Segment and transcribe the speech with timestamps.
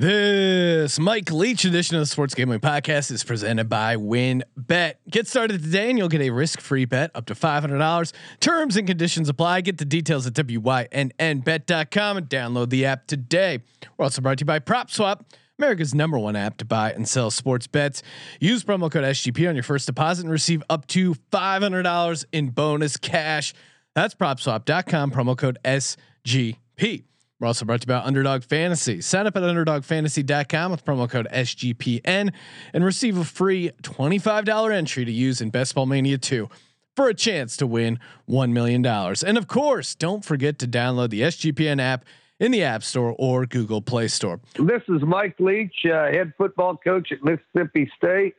[0.00, 4.98] This Mike Leach edition of the Sports Gambling Podcast is presented by Win Bet.
[5.10, 8.12] Get started today and you'll get a risk-free bet up to $500.
[8.40, 9.60] Terms and conditions apply.
[9.60, 13.58] Get the details at wynnbet.com and download the app today.
[13.98, 15.20] We're also brought to you by PropSwap,
[15.58, 18.02] America's number one app to buy and sell sports bets.
[18.40, 22.96] Use promo code SGP on your first deposit and receive up to $500 in bonus
[22.96, 23.52] cash.
[23.94, 27.04] That's PropSwap.com, promo code SGP.
[27.40, 29.00] We're also brought to you by Underdog Fantasy.
[29.00, 32.34] Sign up at UnderdogFantasy.com with promo code SGPN
[32.74, 36.50] and receive a free $25 entry to use in Best Ball Mania 2
[36.94, 38.84] for a chance to win $1 million.
[38.84, 42.04] And of course, don't forget to download the SGPN app
[42.38, 44.40] in the App Store or Google Play Store.
[44.56, 48.34] This is Mike Leach, uh, head football coach at Mississippi State,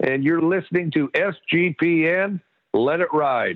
[0.00, 2.40] and you're listening to SGPN.
[2.72, 3.55] Let it ride.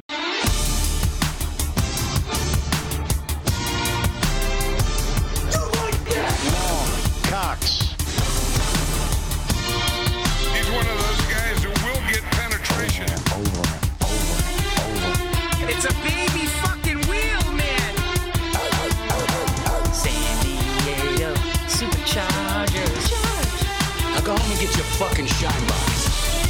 [25.01, 26.45] Fucking shine box.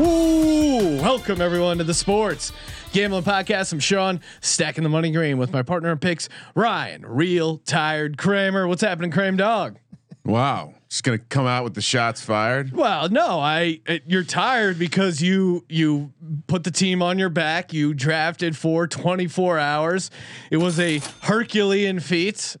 [0.00, 2.54] Ooh, welcome everyone to the Sports
[2.94, 3.74] Gambling Podcast.
[3.74, 8.66] I'm Sean, stacking the money green with my partner in picks, Ryan, real tired Kramer.
[8.66, 9.76] What's happening, Kramer dog?
[10.24, 12.72] Wow, just gonna come out with the shots fired.
[12.72, 16.14] Well, no, I uh, you're tired because you you
[16.46, 17.74] put the team on your back.
[17.74, 20.10] You drafted for 24 hours.
[20.50, 22.56] It was a Herculean feat.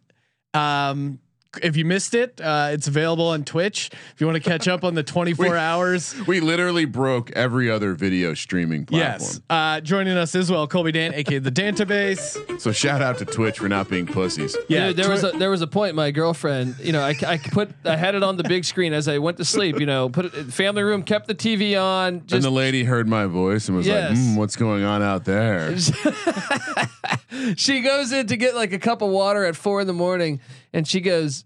[0.56, 1.18] Um,
[1.62, 3.90] if you missed it, uh, it's available on Twitch.
[4.14, 6.14] If you want to catch up on the 24 We- hours.
[6.26, 9.20] We literally broke every other video streaming platform.
[9.20, 9.40] Yes.
[9.48, 12.60] Uh, joining us as well, Colby Dan, aka the Dantabase.
[12.60, 14.56] So shout out to Twitch for not being pussies.
[14.68, 15.94] Yeah, Dude, there was a there was a point.
[15.94, 19.06] My girlfriend, you know, I, I put I had it on the big screen as
[19.08, 19.78] I went to sleep.
[19.78, 22.22] You know, put it family room, kept the TV on.
[22.32, 24.10] and the lady heard my voice and was Yes.
[24.10, 25.76] like, mm, "What's going on out there?"
[27.56, 30.40] she goes in to get like a cup of water at four in the morning,
[30.72, 31.44] and she goes,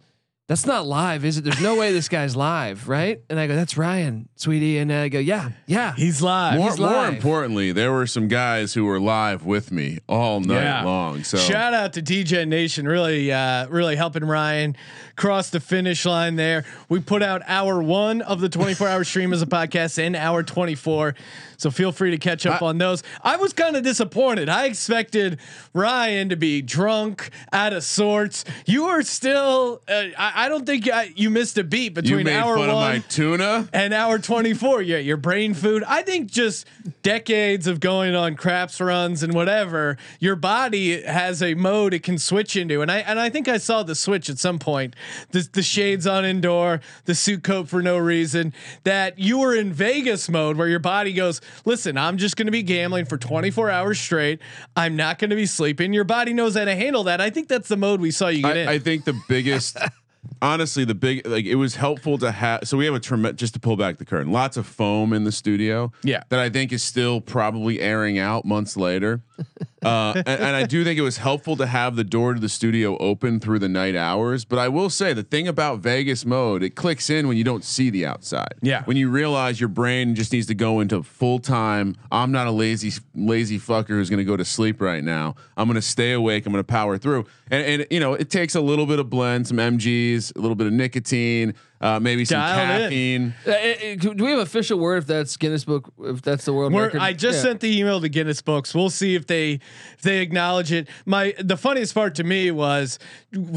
[0.51, 1.45] "That's not live, is it?
[1.45, 5.09] There's no way this guy's live, right?" And I go, "That's Ryan, sweetie," and I
[5.09, 6.59] go, "Yeah, yeah." He's live.
[6.59, 10.83] More, He's more importantly, there were some guys who were live with me all night
[10.83, 11.23] long.
[11.23, 14.75] So shout out to DJ Nation, really, uh, really helping Ryan
[15.15, 16.65] cross the finish line there.
[16.89, 20.43] We put out hour one of the 24 hour stream as a podcast and hour
[20.43, 21.15] 24.
[21.61, 23.03] So feel free to catch up I- on those.
[23.23, 24.49] I was kind of disappointed.
[24.49, 25.39] I expected
[25.75, 28.45] Ryan to be drunk, out of sorts.
[28.67, 32.57] You are still, uh, I, I don't think I, you missed a beat between hour
[32.57, 33.69] fun one of my tuna.
[33.73, 36.67] and hour 24 yeah your brain food i think just
[37.03, 42.19] decades of going on craps runs and whatever your body has a mode it can
[42.19, 44.95] switch into and i and i think i saw the switch at some point
[45.33, 48.53] the, the shades on indoor the suit coat for no reason
[48.85, 52.53] that you were in vegas mode where your body goes listen i'm just going to
[52.53, 54.41] be gambling for 24 hours straight
[54.77, 57.49] i'm not going to be sleeping your body knows how to handle that i think
[57.49, 59.77] that's the mode we saw you get in I, I think the biggest,
[60.43, 62.67] honestly, the big like it was helpful to have.
[62.69, 64.33] So we have a tremendous just to pull back the curtain.
[64.33, 65.93] Lots of foam in the studio.
[66.03, 66.23] Yeah.
[66.29, 69.23] that I think is still probably airing out months later.
[69.83, 72.49] Uh, and, and I do think it was helpful to have the door to the
[72.49, 74.45] studio open through the night hours.
[74.45, 77.65] But I will say the thing about Vegas mode, it clicks in when you don't
[77.65, 78.55] see the outside.
[78.63, 78.85] Yeah.
[78.85, 81.97] when you realize your brain just needs to go into full time.
[82.13, 85.35] I'm not a lazy lazy fucker who's going to go to sleep right now.
[85.57, 86.47] I'm going to stay awake.
[86.47, 87.27] I'm going to power through.
[87.51, 90.55] And and you know it takes a little bit of blend, some MGs, a little
[90.55, 93.33] bit of nicotine, uh, maybe some Dialed in.
[93.33, 93.35] caffeine.
[93.47, 95.93] Uh, uh, do we have official word if that's Guinness Book?
[96.01, 97.01] If that's the world We're, record?
[97.01, 97.43] I just Yeah.
[97.43, 98.75] sent the email to Guinness Books.
[98.75, 99.61] We'll see if they
[99.95, 100.89] if they acknowledge it.
[101.07, 102.99] My the funniest part to me was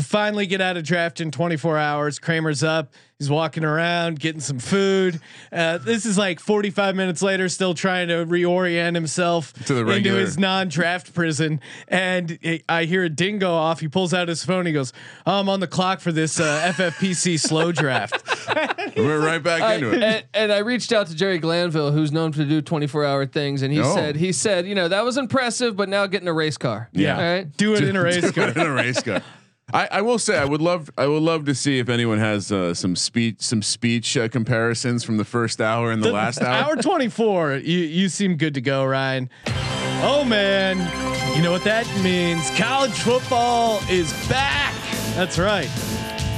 [0.02, 2.20] finally get out of draft in 24 hours.
[2.20, 2.94] Kramer's up.
[3.20, 5.22] He's walking around getting some food.
[5.52, 10.14] Uh, this is like 45 minutes later, still trying to reorient himself To the into
[10.16, 11.62] his non-draft prison.
[11.88, 12.38] And
[12.68, 13.80] I hear a ding off.
[13.80, 14.66] He pulls out his phone.
[14.66, 14.92] He goes,
[15.26, 18.24] oh, "I'm on the clock for this uh, FFPC slow draft."
[18.98, 20.04] We're right back I- into it.
[20.04, 23.62] and, and I reached out to Jerry Glanville, who's known to do 24 hour things,
[23.62, 23.96] and he Oh.
[23.96, 26.90] said, he said, you know, that was impressive, but now getting a race car.
[26.94, 27.16] Yeah.
[27.16, 27.58] All right.
[27.58, 28.50] Do it in a race car.
[28.50, 29.22] in a race car.
[29.72, 32.52] I, I will say I would love I would love to see if anyone has
[32.52, 36.72] uh, some speech some speech uh, comparisons from the first hour and the, last hour.
[36.72, 37.54] Hour 24.
[37.56, 39.30] You you seem good to go, Ryan.
[40.06, 40.78] Oh man,
[41.36, 42.50] you know what that means?
[42.58, 44.74] College football is back.
[45.16, 45.70] That's right.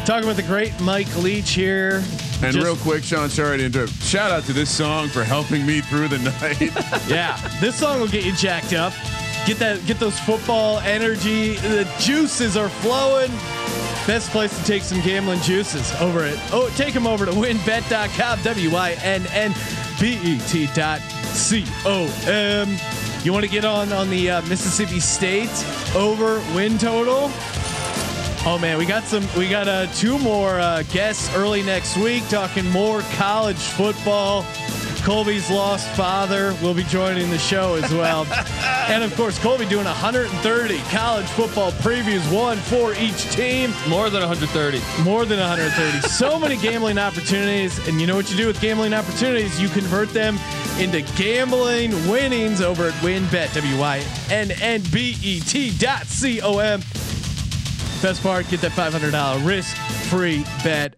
[0.06, 2.04] Talking with the great Mike Leach here.
[2.44, 3.94] And Just- real quick, Sean, sorry to interrupt.
[4.04, 7.10] Shout out to this song for helping me through the night.
[7.10, 8.94] yeah, this song will get you jacked up.
[9.46, 11.56] Get that, get those football energy.
[11.58, 13.30] The juices are flowing.
[14.08, 16.40] Best place to take some gambling juices over it.
[16.52, 18.42] Oh, take them over to wynnbet.com.
[18.42, 19.54] W Y N N
[20.00, 22.76] B E T dot C O M.
[23.24, 25.50] You want to get on on the uh, Mississippi State
[25.96, 27.32] over win total?
[28.48, 29.28] Oh man, we got some.
[29.36, 34.44] We got uh, two more uh, guests early next week talking more college football.
[35.06, 38.26] Colby's lost father will be joining the show as well,
[38.90, 44.22] and of course Colby doing 130 college football previews, one for each team, More than
[44.22, 44.82] 130.
[45.04, 46.08] more than 130.
[46.08, 49.62] so many gambling opportunities, and you know what you do with gambling opportunities?
[49.62, 50.40] You convert them
[50.80, 53.54] into gambling winnings over at WynnBET.
[53.54, 56.80] W Y N N B E T dot C O M.
[58.02, 59.78] Best part, get that $500 risk
[60.10, 60.96] free bet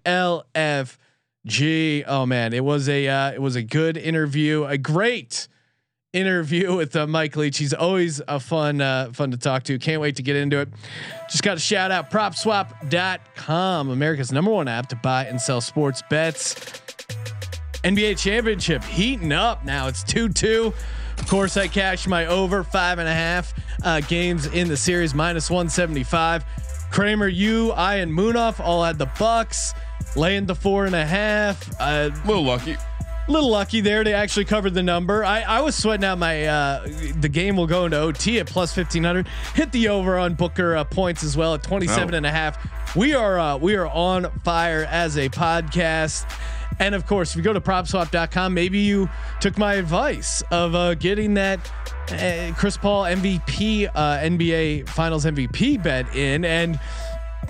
[1.47, 2.03] LFG.
[2.07, 5.47] Oh man, it was a uh, it was a good interview, a great
[6.13, 7.57] interview with uh, Mike Leach.
[7.57, 9.79] He's always a fun uh, fun to talk to.
[9.79, 10.69] Can't wait to get into it.
[11.29, 16.03] Just got to shout out propswap.com, America's number one app to buy and sell sports
[16.09, 16.55] bets.
[17.83, 19.87] NBA championship heating up now.
[19.87, 20.73] It's 2 2.
[21.19, 23.53] Of course, I cashed my over five and a half
[23.83, 26.43] uh, games in the series, minus 175.
[26.91, 29.73] Kramer, you, I, and Munaf all had the Bucks
[30.15, 31.69] laying the four and a half.
[31.79, 32.75] Uh, A little lucky.
[33.27, 34.03] little lucky there.
[34.03, 35.23] They actually covered the number.
[35.25, 36.87] I, I was sweating out my uh,
[37.19, 39.27] the game will go into OT at plus 1500.
[39.55, 42.17] Hit the over on Booker uh, points as well at 27 Oh.
[42.17, 42.95] and a half.
[42.95, 46.25] We are uh, we are on fire as a podcast.
[46.79, 49.09] And of course, if you go to propswap.com, maybe you
[49.41, 51.59] took my advice of uh, getting that
[52.11, 56.45] uh, Chris Paul MVP, uh, NBA Finals MVP bet in.
[56.45, 56.79] And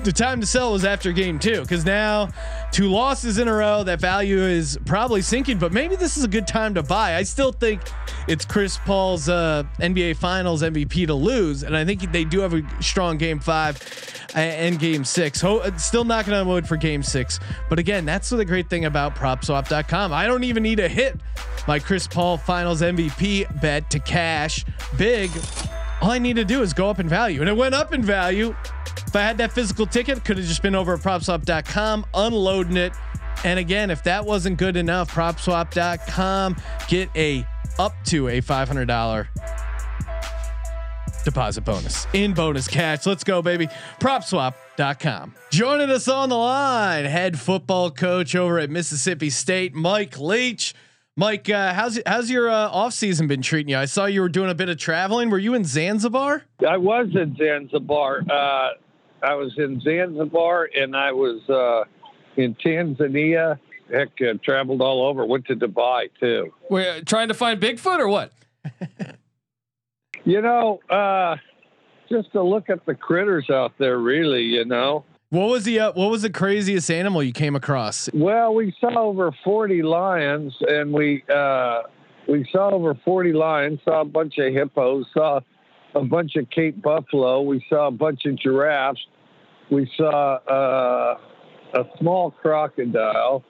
[0.03, 2.29] the time to sell was after game two because now
[2.71, 6.27] two losses in a row that value is probably sinking but maybe this is a
[6.27, 7.15] good time to buy.
[7.15, 7.81] I still think
[8.27, 12.53] it's chris paul's uh, nba finals mvp to lose and i think they do have
[12.53, 13.81] a strong game five
[14.35, 15.41] and game six.
[15.41, 17.39] Ho- uh, still knocking on wood for game six.
[17.69, 21.19] But again that's the great thing about propswap.com i don't even need a hit.
[21.67, 24.63] My chris paul finals mvp bet to cash
[24.97, 25.31] big.
[26.01, 27.39] All I need to do is go up in value.
[27.39, 28.55] And it went up in value.
[29.05, 32.93] If I had that physical ticket, could have just been over at propswap.com, unloading it.
[33.43, 36.55] And again, if that wasn't good enough, propswap.com,
[36.87, 37.45] get a
[37.77, 39.27] up to a $500
[41.23, 43.05] deposit bonus in bonus cash.
[43.05, 43.67] Let's go, baby.
[43.99, 45.35] Propswap.com.
[45.51, 50.73] Joining us on the line, head football coach over at Mississippi State, Mike Leach.
[51.17, 53.77] Mike, uh, how's how's your uh, off season been treating you?
[53.77, 55.29] I saw you were doing a bit of traveling.
[55.29, 56.43] Were you in Zanzibar?
[56.67, 58.21] I was in Zanzibar.
[58.29, 58.69] Uh,
[59.23, 61.83] I was in Zanzibar and I was uh,
[62.39, 63.59] in Tanzania.
[63.91, 65.25] Heck, uh, traveled all over.
[65.25, 66.53] Went to Dubai too.
[66.69, 68.31] We're trying to find Bigfoot or what?
[70.27, 71.37] You know, uh,
[72.09, 74.43] just to look at the critters out there, really.
[74.43, 75.05] You know.
[75.29, 78.09] What was the uh, what was the craziest animal you came across?
[78.13, 81.83] Well, we saw over 40 lions, and we uh,
[82.27, 83.79] we saw over 40 lions.
[83.85, 85.05] Saw a bunch of hippos.
[85.13, 85.39] Saw
[85.97, 87.41] a bunch of Cape buffalo.
[87.41, 89.05] We saw a bunch of giraffes.
[89.69, 91.17] We saw uh,
[91.73, 93.43] a small crocodile.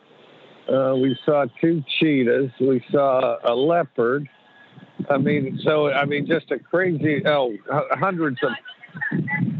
[0.68, 2.52] Uh, we saw two cheetahs.
[2.60, 4.28] We saw a leopard.
[5.10, 7.22] I mean, so I mean, just a crazy.
[7.26, 7.54] Oh,
[7.92, 8.50] hundreds of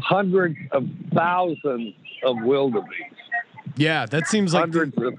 [0.02, 3.14] hundreds of thousands of wildebeest.
[3.76, 5.14] Yeah, that seems like Hundreds of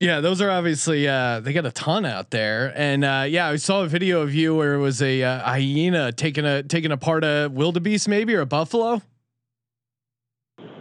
[0.00, 0.20] yeah.
[0.20, 3.82] Those are obviously uh, they got a ton out there, and uh, yeah, I saw
[3.82, 7.48] a video of you where it was a uh, hyena taking a taking apart a
[7.52, 9.02] wildebeest, maybe or a buffalo.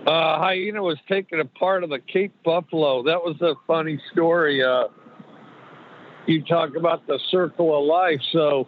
[0.08, 3.04] Uh, hyena was taking a part of the Cape Buffalo.
[3.04, 4.64] That was a funny story.
[4.64, 4.86] Uh,
[6.28, 8.22] you talk about the circle of life.
[8.32, 8.68] So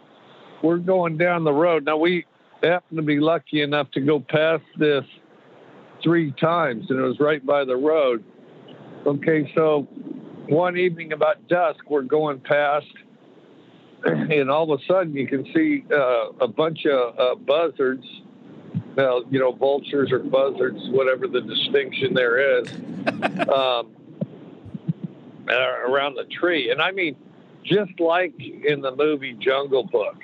[0.62, 1.84] we're going down the road.
[1.84, 2.26] Now, we
[2.62, 5.04] happen to be lucky enough to go past this
[6.02, 8.24] three times, and it was right by the road.
[9.06, 9.88] Okay, so
[10.50, 12.86] one evening about dusk, we're going past,
[14.04, 18.04] and all of a sudden you can see uh, a bunch of uh, buzzards
[18.96, 22.72] well, you know, vultures or buzzards, whatever the distinction there is,
[23.48, 23.90] um,
[25.48, 26.70] uh, around the tree.
[26.70, 27.16] And I mean,
[27.64, 30.16] just like in the movie Jungle Book,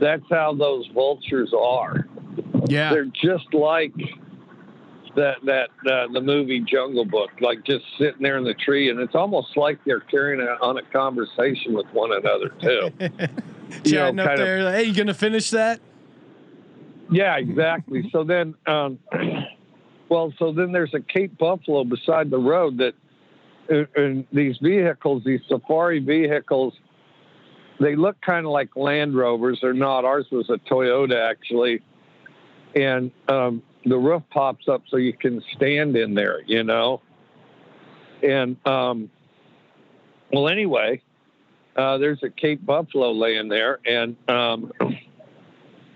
[0.00, 2.06] that's how those vultures are.
[2.66, 3.94] Yeah, They're just like
[5.16, 9.00] that that uh, the movie Jungle Book, like just sitting there in the tree, and
[9.00, 12.90] it's almost like they're carrying a, on a conversation with one another too.
[13.00, 13.30] you know,
[13.84, 14.72] chatting up kind of- there.
[14.72, 15.80] hey, you gonna finish that?
[17.10, 18.08] Yeah, exactly.
[18.12, 18.98] So then, um,
[20.08, 22.94] well, so then there's a Cape Buffalo beside the road that,
[23.70, 26.74] uh, and these vehicles, these safari vehicles,
[27.78, 29.58] they look kind of like Land Rovers.
[29.62, 30.04] They're not.
[30.04, 31.82] Ours was a Toyota actually,
[32.74, 36.42] and um, the roof pops up so you can stand in there.
[36.44, 37.00] You know,
[38.22, 39.10] and um,
[40.32, 41.00] well, anyway,
[41.76, 44.72] uh, there's a Cape Buffalo laying there, and um,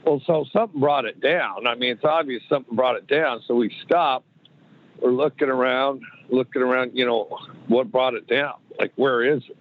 [0.05, 1.67] well, so something brought it down.
[1.67, 3.43] I mean, it's obvious something brought it down.
[3.47, 4.27] So we stopped.
[5.03, 6.93] We're looking around, looking around.
[6.95, 8.55] You know, what brought it down?
[8.79, 9.57] Like, where is it?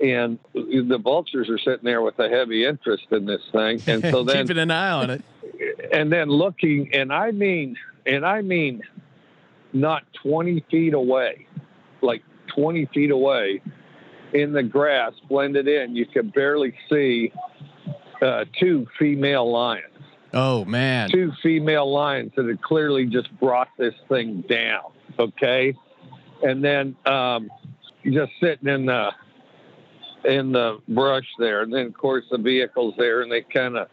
[0.00, 4.22] And the vultures are sitting there with a heavy interest in this thing, and so
[4.24, 5.22] then keeping an eye on it.
[5.92, 7.76] And then looking, and I mean,
[8.06, 8.82] and I mean,
[9.72, 11.46] not 20 feet away,
[12.00, 12.22] like
[12.54, 13.60] 20 feet away
[14.32, 17.32] in the grass, blended in, you could barely see
[18.22, 19.84] uh, two female lions,
[20.34, 21.10] Oh man.
[21.10, 24.82] two female lions that had clearly just brought this thing down.
[25.18, 25.74] Okay.
[26.42, 27.50] And then um,
[28.04, 29.10] just sitting in the,
[30.24, 31.62] in the brush there.
[31.62, 33.88] And then, of course, the vehicle's there and they kind of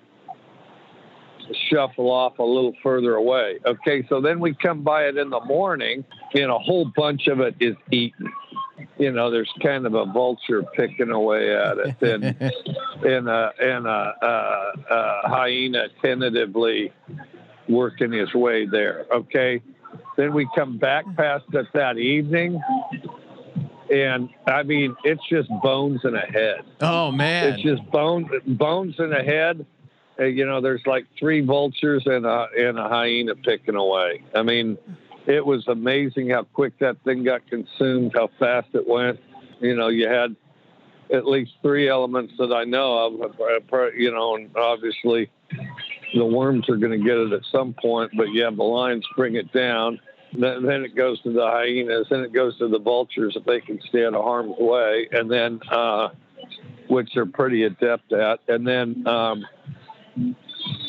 [1.69, 3.59] shuffle off a little further away.
[3.65, 7.39] Okay, so then we come by it in the morning, and a whole bunch of
[7.39, 8.31] it is eaten.
[8.97, 12.23] You know, there's kind of a vulture picking away at it, and
[13.05, 16.91] and a and a, a, a hyena tentatively
[17.67, 19.05] working his way there.
[19.13, 19.61] Okay,
[20.17, 22.61] then we come back past it that evening,
[23.91, 26.61] and I mean, it's just bones in a head.
[26.81, 27.53] Oh man.
[27.53, 29.65] It's just bones, bones in a head.
[30.19, 34.23] Uh, you know, there's like three vultures and a and a hyena picking away.
[34.33, 34.77] I mean,
[35.27, 39.19] it was amazing how quick that thing got consumed, how fast it went.
[39.59, 40.35] You know, you had
[41.13, 43.31] at least three elements that I know of.
[43.39, 45.29] uh, You know, and obviously
[46.15, 49.35] the worms are going to get it at some point, but yeah, the lions bring
[49.35, 49.99] it down.
[50.37, 52.07] Then, it goes to the hyenas.
[52.09, 55.31] Then it goes to the vultures if they can stay out of harm's way, and
[55.31, 56.09] then uh,
[56.89, 58.39] which they're pretty adept at.
[58.47, 59.45] And then um,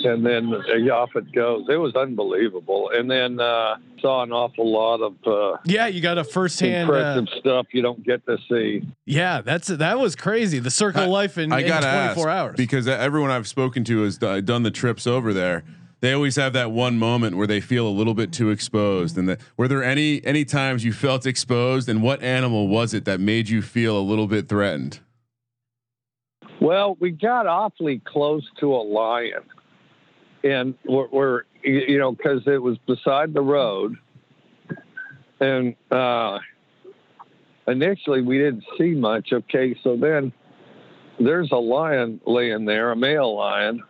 [0.07, 1.67] and then uh, off it goes.
[1.69, 2.91] It was unbelievable.
[2.93, 6.89] And then uh, saw an awful lot of uh, yeah, you got a firsthand.
[6.89, 8.87] Uh, impressive stuff you don't get to see.
[9.05, 10.59] yeah, that's that was crazy.
[10.59, 12.57] The circle of life in, I in gotta 24 ask, hours.
[12.57, 15.65] because everyone I've spoken to has done the trips over there.
[16.01, 19.17] They always have that one moment where they feel a little bit too exposed.
[19.17, 21.89] And that, were there any any times you felt exposed?
[21.89, 25.01] And what animal was it that made you feel a little bit threatened?
[26.61, 29.43] Well, we got awfully close to a lion,
[30.47, 33.97] and we're, we're you know because it was beside the road,
[35.41, 36.39] and uh,
[37.67, 39.33] initially we didn't see much.
[39.33, 40.33] Okay, so then
[41.19, 43.83] there's a lion laying there, a male lion,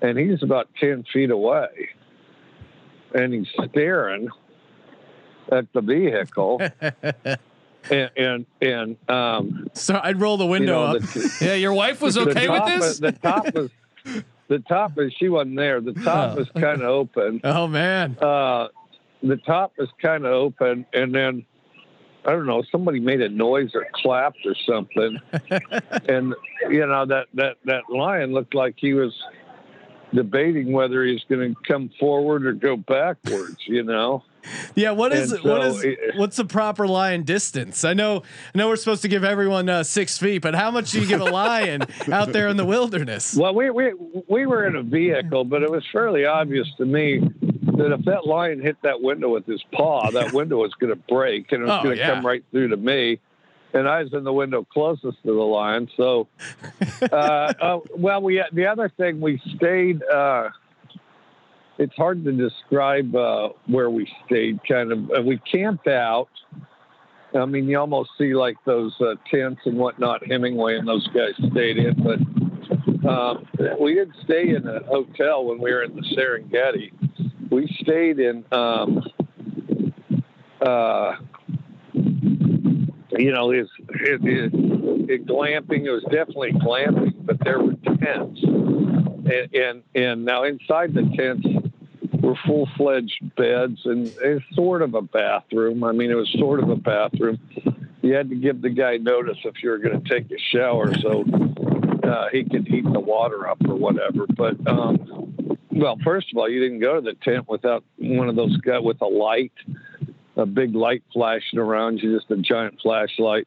[0.00, 1.90] and he's about ten feet away,
[3.14, 4.28] and he's staring
[5.50, 6.60] at the vehicle,
[7.90, 11.02] and and and um, so I'd roll the you window know up.
[11.02, 12.80] the, Yeah, your wife was okay with this.
[12.80, 13.70] Was, the top was
[14.52, 15.80] the top is she wasn't there.
[15.80, 16.36] The top Oh.
[16.36, 17.40] was kind of open.
[17.44, 18.16] oh man.
[18.20, 18.68] Uh,
[19.22, 21.44] the top was kind of open, and then
[22.24, 22.62] I don't know.
[22.70, 25.18] Somebody made a noise or clapped or something,
[26.08, 26.34] and
[26.68, 29.12] you know that that that lion looked like he was
[30.14, 33.58] debating whether he's going to come forward or go backwards.
[33.66, 34.24] You know.
[34.74, 37.84] Yeah, what is so is it- what's the proper lion distance?
[37.84, 38.22] I know
[38.54, 41.06] I know we're supposed to give everyone uh, six feet, but how much do you
[41.06, 43.36] give a lion out there in the wilderness?
[43.36, 43.92] Well, we, we
[44.28, 48.26] we were in a vehicle, but it was fairly obvious to me that if that
[48.26, 51.66] lion hit that window with his paw, that window was going to break and it
[51.66, 52.14] was Oh, going to yeah.
[52.14, 53.20] come right through to me.
[53.74, 55.88] And I was in the window closest to the lion.
[55.96, 56.28] So,
[57.02, 57.14] uh,
[57.60, 60.02] uh, well, we the other thing we stayed.
[60.02, 60.50] Uh,
[61.78, 64.60] it's hard to describe uh, where we stayed.
[64.68, 66.28] Kind of, uh, we camped out.
[67.34, 70.26] I mean, you almost see like those uh, tents and whatnot.
[70.26, 72.18] Hemingway and those guys stayed in, but
[73.08, 73.46] um,
[73.80, 76.92] we didn't stay in a hotel when we were in the Serengeti.
[77.50, 79.02] We stayed in, um,
[80.60, 81.16] uh,
[83.18, 84.52] you know, it's it, it,
[85.10, 85.84] it glamping.
[85.84, 91.46] It was definitely glamping, but there were tents, and and, and now inside the tents
[92.22, 95.82] were full fledged beds and it's sort of a bathroom.
[95.84, 97.38] I mean, it was sort of a bathroom.
[98.00, 100.94] You had to give the guy notice if you were going to take a shower
[100.98, 101.24] so
[102.04, 104.26] uh, he could heat the water up or whatever.
[104.26, 108.36] But, um, well, first of all, you didn't go to the tent without one of
[108.36, 109.52] those guys with a light,
[110.36, 113.46] a big light flashing around you, just a giant flashlight,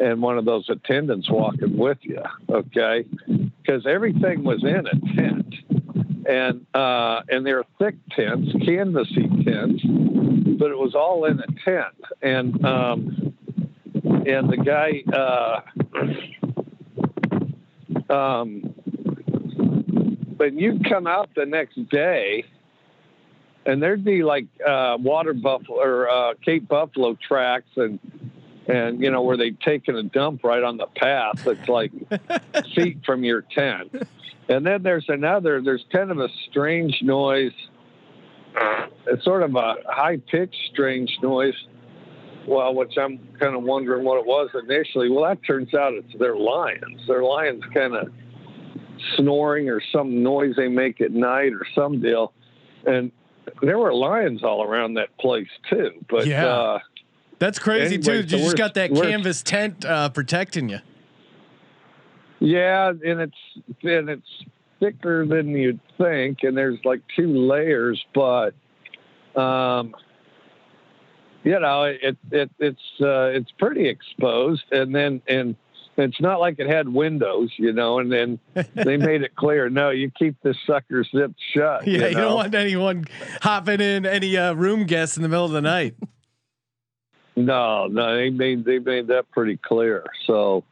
[0.00, 2.22] and one of those attendants walking with you.
[2.48, 3.04] Okay.
[3.26, 5.54] Because everything was in a tent
[6.28, 9.82] and uh, and they're thick tents, canvasy tents,
[10.58, 11.94] but it was all in a tent.
[12.20, 13.34] And um,
[14.04, 15.02] and the guy,
[18.10, 18.74] uh, um,
[20.36, 22.44] but you'd come out the next day,
[23.68, 27.98] and there'd be like uh, water buffalo or uh, Cape Buffalo tracks, and
[28.66, 31.46] and you know where they'd taken a dump right on the path.
[31.46, 31.92] It's like
[32.74, 33.92] feet from your tent,
[34.48, 35.60] and then there's another.
[35.60, 37.52] There's kind of a strange noise.
[39.06, 41.54] It's sort of a high pitched strange noise.
[42.46, 45.10] Well, which I'm kind of wondering what it was initially.
[45.10, 47.02] Well, that turns out it's their lions.
[47.06, 48.08] Their lions kind of
[49.16, 52.32] snoring or some noise they make at night or some deal.
[52.86, 53.12] And
[53.62, 55.92] there were lions all around that place too.
[56.08, 56.46] But Yeah.
[56.46, 56.78] uh,
[57.38, 58.36] That's crazy Anyway, too.
[58.36, 60.78] You just got that canvas tent uh, protecting you.
[62.40, 63.38] yeah, and it's
[63.82, 64.44] and it's
[64.80, 68.54] thicker than you'd think, and there's like two layers, but
[69.36, 69.94] um,
[71.44, 75.56] you know, it, it it's uh, it's pretty exposed, and then and
[75.98, 78.38] it's not like it had windows, you know, and then
[78.74, 81.86] they made it clear, no, you keep this sucker zipped shut.
[81.86, 83.04] Yeah, you, you, don't want anyone
[83.42, 85.94] hopping in any uh, room guests in the middle of the night.
[87.36, 90.04] No, no, they made they made that pretty clear.
[90.26, 90.64] So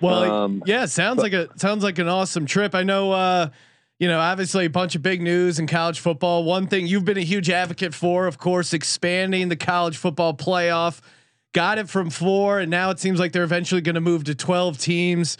[0.00, 2.74] Well, Um, yeah, sounds like a sounds like an awesome trip.
[2.74, 3.48] I know, uh,
[3.98, 6.44] you know, obviously a bunch of big news in college football.
[6.44, 11.00] One thing you've been a huge advocate for, of course, expanding the college football playoff.
[11.52, 14.34] Got it from four, and now it seems like they're eventually going to move to
[14.34, 15.36] twelve teams.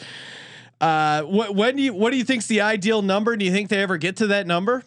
[0.81, 3.37] Uh, what when do you what do you think's the ideal number?
[3.37, 4.85] Do you think they ever get to that number?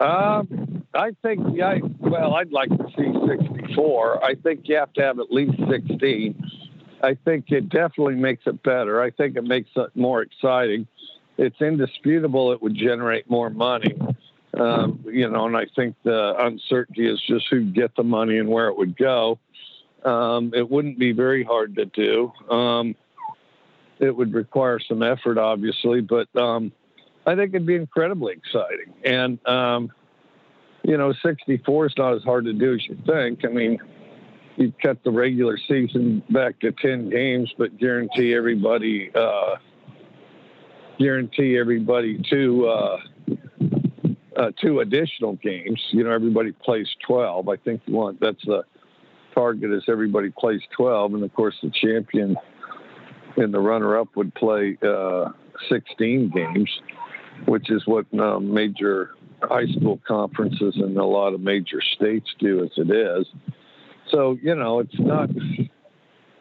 [0.00, 4.24] Um, I think, yeah, well, I'd like to see 64.
[4.24, 6.50] I think you have to have at least 16.
[7.02, 9.00] I think it definitely makes it better.
[9.00, 10.86] I think it makes it more exciting.
[11.36, 13.94] It's indisputable it would generate more money.
[14.58, 18.48] Um, you know, and I think the uncertainty is just who'd get the money and
[18.48, 19.38] where it would go.
[20.04, 22.30] Um, it wouldn't be very hard to do.
[22.50, 22.94] Um,
[23.98, 26.72] it would require some effort, obviously, but um,
[27.26, 28.92] I think it'd be incredibly exciting.
[29.04, 29.90] And, um,
[30.82, 33.44] you know, 64 is not as hard to do as you think.
[33.44, 33.78] I mean,
[34.56, 39.56] you cut the regular season back to 10 games, but guarantee everybody, uh,
[40.98, 42.98] guarantee everybody two, uh,
[44.36, 45.80] uh, two additional games.
[45.90, 47.48] You know, everybody plays 12.
[47.48, 48.64] I think want that's the
[49.34, 51.14] target is everybody plays 12.
[51.14, 52.36] And of course, the champion
[53.36, 55.30] and the runner up would play, uh,
[55.68, 56.68] 16 games
[57.46, 59.10] which is what um, major
[59.42, 63.26] high school conferences and a lot of major states do as it is.
[64.10, 65.28] So, you know, it's not,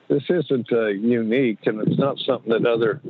[0.10, 3.02] this isn't uh, unique and it's not something that other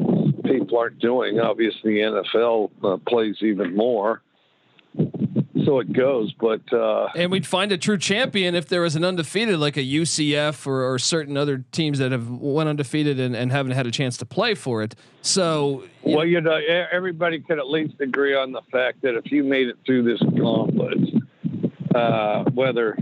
[0.43, 1.39] people aren't doing.
[1.39, 4.21] Obviously, NFL uh, plays even more.
[5.65, 9.05] So it goes, but uh, And we'd find a true champion if there was an
[9.05, 13.51] undefeated, like a UCF or, or certain other teams that have went undefeated and, and
[13.51, 14.95] haven't had a chance to play for it.
[15.21, 16.59] So, you Well, you know,
[16.91, 20.19] everybody could at least agree on the fact that if you made it through this
[20.37, 20.97] gauntlet,
[21.95, 22.97] uh, whether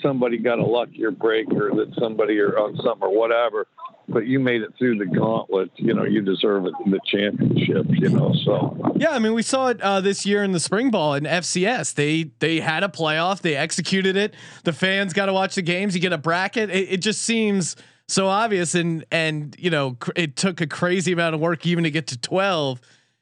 [0.00, 3.66] somebody got a luckier break or that somebody or on something or whatever,
[4.08, 7.86] but you made it through the gauntlet, you know, you deserve it, in the championship,
[7.90, 8.32] you know.
[8.44, 11.24] So Yeah, I mean, we saw it uh, this year in the spring ball in
[11.24, 11.94] FCS.
[11.94, 13.40] They they had a playoff.
[13.40, 14.34] They executed it.
[14.64, 15.94] The fans got to watch the games.
[15.94, 16.70] You get a bracket.
[16.70, 21.12] It, it just seems so obvious, and and you know, cr- it took a crazy
[21.12, 22.80] amount of work even to get to twelve.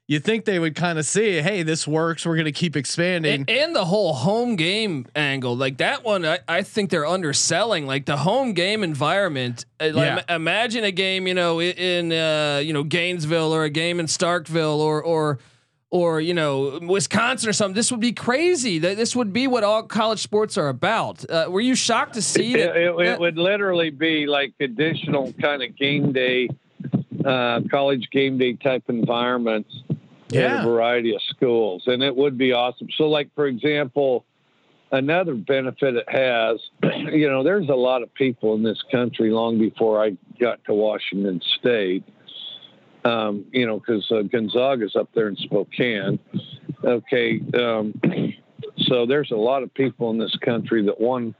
[0.08, 2.24] You think they would kind of see, hey, this works.
[2.24, 3.40] We're going to keep expanding.
[3.40, 7.88] And, and the whole home game angle, like that one, I, I think they're underselling.
[7.88, 9.66] Like the home game environment.
[9.80, 10.12] uh, Like Yeah.
[10.12, 14.06] ima- imagine a game, you know, in uh, you know Gainesville or a game in
[14.06, 15.40] Starkville or or
[15.90, 17.74] or you know Wisconsin or something.
[17.74, 18.78] This would be crazy.
[18.78, 21.28] Th- This would be what all college sports are about.
[21.28, 22.76] Uh, were you shocked to see it, that?
[22.76, 26.48] it, it that- would literally be like additional kind of game day,
[27.24, 29.95] uh, college game day type environments in
[30.28, 30.62] Yeah.
[30.62, 32.88] a variety of schools, and it would be awesome.
[32.96, 34.24] So, like for example,
[34.90, 36.60] another benefit it has,
[37.12, 40.74] you know, there's a lot of people in this country long before I got to
[40.74, 42.04] Washington State.
[43.04, 46.18] Um, you know, because uh, Gonzaga's up there in Spokane.
[46.82, 47.94] Okay, um,
[48.78, 51.32] so there's a lot of people in this country that one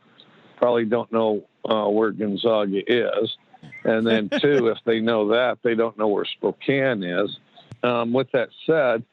[0.59, 3.37] probably don't know uh, where Gonzaga is,
[3.83, 7.37] and then two, if they know that, they don't know where Spokane is.
[7.83, 9.05] Um, with that said,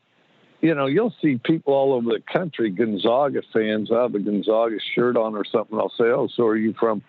[0.62, 4.78] you know, you'll see people all over the country, Gonzaga fans, I have a Gonzaga
[4.95, 5.78] shirt on or something.
[5.78, 7.04] I'll say, oh, so are you from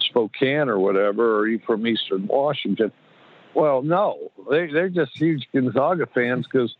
[0.00, 1.36] Spokane or whatever?
[1.36, 2.92] Or are you from Eastern Washington?
[3.54, 6.74] Well, no, they, they're just huge Gonzaga fans because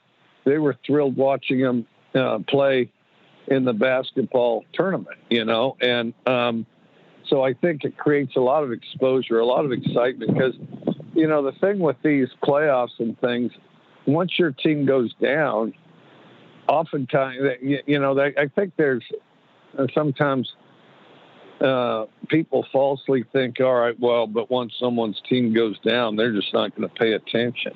[0.45, 2.91] they were thrilled watching them uh, play
[3.49, 6.67] in the basketball tournament, you know, and um,
[7.29, 10.55] so I think it creates a lot of exposure, a lot of excitement because
[11.17, 13.51] you know, the thing with these playoffs and things,
[14.07, 15.75] once your team goes down,
[16.69, 19.05] oftentimes, you, know, I think there's
[19.79, 20.53] uh, sometimes
[21.61, 26.53] uh, people falsely think, all right, well, but once someone's team goes down, they're just
[26.53, 27.73] not going to pay attention.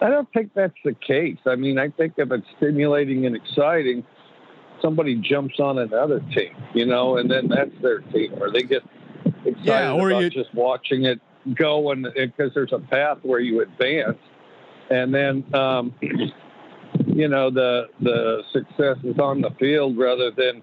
[0.00, 1.38] I don't think that's the case.
[1.46, 4.04] I mean, I think if it's stimulating and exciting,
[4.82, 8.82] somebody jumps on another team, you know, and then that's their team, or they get
[9.44, 11.20] excited Yeah, or about you- just watching it
[11.54, 14.18] go, and because there's a path where you advance,
[14.90, 15.94] and then um,
[17.06, 20.62] you know the the success is on the field rather than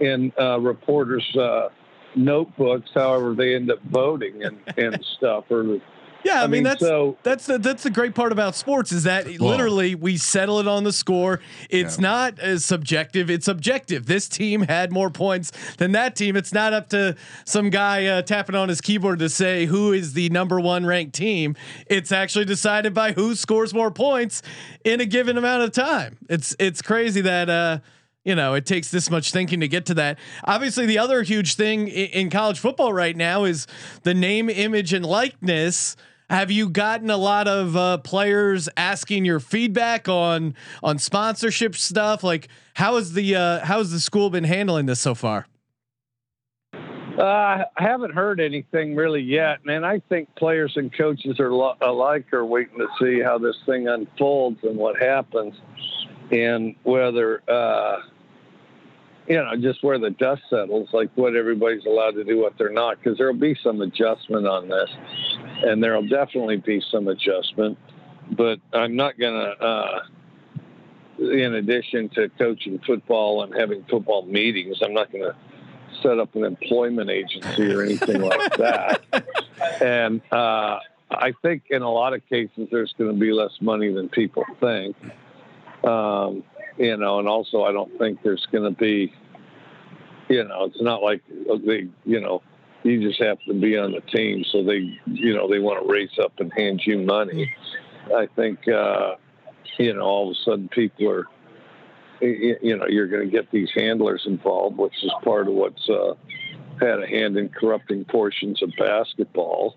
[0.00, 1.68] in uh, reporters' uh,
[2.14, 2.90] notebooks.
[2.94, 5.80] However, they end up voting and and stuff, or
[6.24, 8.92] Yeah, I, I mean, mean, that's so- that's the, that's the great part about sports
[8.92, 11.40] is that literally we settle it on the score.
[11.68, 14.06] It's not as subjective; it's objective.
[14.06, 16.36] This team had more points than that team.
[16.36, 20.12] It's not up to some guy uh, tapping on his keyboard to say who is
[20.12, 21.56] the number one ranked team.
[21.86, 24.42] It's actually decided by who scores more points
[24.84, 26.18] in a given amount of time.
[26.28, 27.48] It's it's crazy that.
[27.50, 27.78] Uh,
[28.22, 30.18] you know, it takes this much thinking to get to that.
[30.44, 33.66] Obviously, the other huge thing in, in college football right now is
[34.02, 35.96] the name, image, and likeness.
[36.30, 42.22] Have you gotten a lot of uh, players asking your feedback on on sponsorship stuff?
[42.22, 45.48] Like, how is the uh, how has the school been handling this so far?
[46.72, 49.82] Uh, I haven't heard anything really yet, man.
[49.82, 53.88] I think players and coaches are lo- alike are waiting to see how this thing
[53.88, 55.54] unfolds and what happens,
[56.30, 57.98] and whether uh,
[59.26, 62.70] you know just where the dust settles, like what everybody's allowed to do, what they're
[62.70, 64.90] not, because there'll be some adjustment on this,
[65.62, 67.78] and there'll definitely be some adjustment.
[68.30, 69.54] But I'm not gonna.
[69.60, 70.00] Uh,
[71.20, 75.36] in addition to coaching football and having football meetings, I'm not going to
[76.02, 79.02] set up an employment agency or anything like that.
[79.82, 80.78] And uh,
[81.10, 84.44] I think in a lot of cases, there's going to be less money than people
[84.60, 84.96] think.
[85.84, 86.42] Um,
[86.78, 89.12] you know, and also I don't think there's going to be,
[90.28, 92.42] you know, it's not like they, you know,
[92.82, 95.92] you just have to be on the team, so they, you know, they want to
[95.92, 97.52] race up and hand you money.
[98.14, 99.16] I think, uh,
[99.78, 101.26] you know, all of a sudden people are
[102.20, 106.14] you know, you're going to get these handlers involved, which is part of what's uh,
[106.80, 109.76] had a hand in corrupting portions of basketball,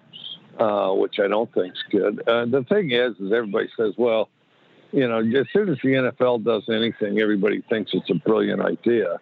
[0.59, 2.27] uh, which I don't think is good.
[2.27, 4.29] Uh, the thing is, is everybody says, well,
[4.91, 9.19] you know, as soon as the NFL does anything, everybody thinks it's a brilliant idea,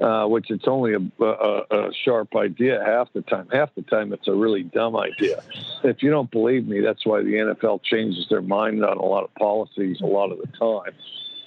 [0.00, 3.48] uh, which it's only a, a, a sharp idea half the time.
[3.52, 5.42] Half the time, it's a really dumb idea.
[5.82, 9.24] If you don't believe me, that's why the NFL changes their mind on a lot
[9.24, 10.48] of policies a lot of the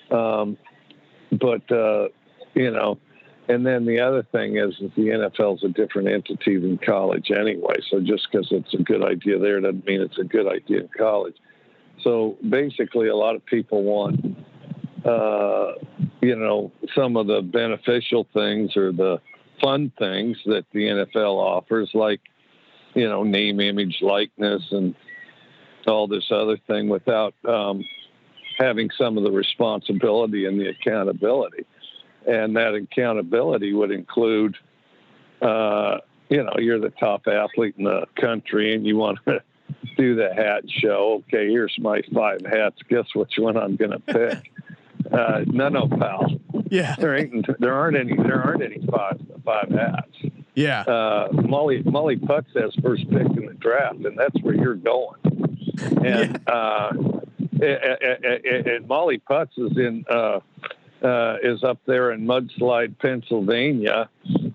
[0.10, 0.18] time.
[0.18, 0.58] Um,
[1.32, 2.08] but uh,
[2.54, 2.98] you know,
[3.50, 7.32] and then the other thing is that the NFL is a different entity than college
[7.32, 7.76] anyway.
[7.90, 10.90] So just because it's a good idea there doesn't mean it's a good idea in
[10.98, 11.36] college.
[12.04, 14.38] So basically, a lot of people want,
[15.08, 15.74] uh,
[16.22, 19.20] you know, some of the beneficial things or the
[19.62, 22.22] fun things that the NFL offers, like,
[22.94, 24.96] you know, name, image, likeness, and
[25.88, 27.84] all this other thing without um,
[28.58, 31.66] having some of the responsibility and the accountability.
[32.28, 34.58] And that accountability would include,
[35.42, 39.42] uh, you know, you're the top athlete in the country and you want to
[39.98, 41.24] do the hat show.
[41.28, 42.80] Okay, here's my five hats.
[42.90, 44.52] Guess which one I'm going to pick?
[45.12, 46.28] Uh, no, no, pal.
[46.70, 47.46] Yeah, There ain't.
[47.60, 48.16] There aren't any.
[48.16, 50.34] There aren't any five five hats.
[50.54, 54.76] yeah, Uh, Molly Molly Putz has first pick in the draft, and that's where you're
[54.76, 55.20] going.
[56.04, 56.92] And uh,
[57.62, 60.40] and, and Molly Putz is in uh,
[61.04, 64.10] uh, is up there in Mudslide, Pennsylvania.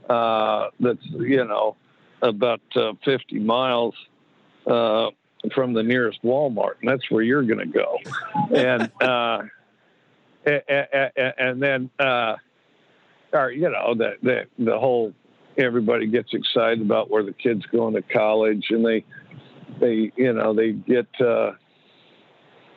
[0.08, 1.76] Uh, that's you know
[2.20, 3.94] about uh, 50 miles
[4.66, 5.10] uh,
[5.54, 7.98] from the nearest Walmart, and that's where you're going to go.
[8.54, 8.90] And
[10.46, 12.36] a- a- a- and then uh,
[13.32, 15.12] or you know the the the whole
[15.58, 19.04] everybody gets excited about where the kids going to college, and they
[19.80, 21.06] they you know they get.
[21.20, 21.52] Uh,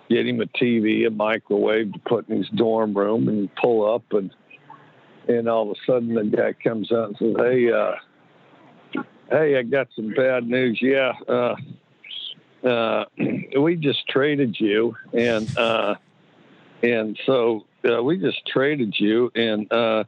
[0.10, 4.04] get him a TV, a microwave to put in his dorm room, and pull up,
[4.12, 4.32] and
[5.28, 7.96] and all of a sudden the guy comes out and says, "Hey, uh,
[9.32, 10.80] hey, I got some bad news.
[10.82, 11.56] Yeah, uh,
[12.68, 13.06] uh,
[13.60, 15.96] we just traded you, and uh,
[16.84, 20.04] and so uh, we just traded you, and uh,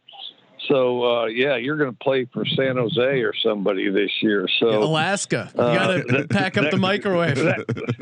[0.68, 4.48] so uh, yeah, you're going to play for San Jose or somebody this year.
[4.60, 5.52] So Alaska.
[5.56, 7.36] You uh, gotta that- pack up the microwave.
[7.36, 7.96] that-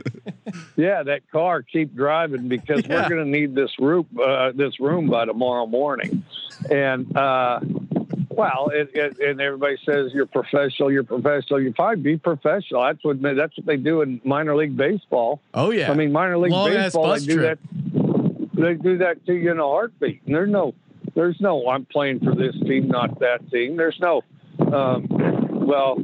[0.75, 3.03] yeah, that car keep driving because Yeah.
[3.03, 6.23] we're going to need this room uh, this room by tomorrow morning,
[6.69, 7.59] and uh,
[8.29, 10.91] Well, it, it, and everybody says you're professional.
[10.91, 11.61] You're professional.
[11.61, 12.83] You probably be professional.
[12.83, 15.39] That's what that's what they do in minor league baseball.
[15.53, 15.89] Oh yeah.
[15.91, 17.13] I mean, minor league Long baseball.
[17.13, 17.59] They do trip.
[17.63, 17.84] that.
[18.55, 20.21] They do that to you in a heartbeat.
[20.25, 20.73] And there's no,
[21.15, 21.67] there's no.
[21.69, 23.75] I'm playing for this team, not that team.
[23.77, 24.21] There's no.
[24.59, 25.07] Um,
[25.67, 25.97] well,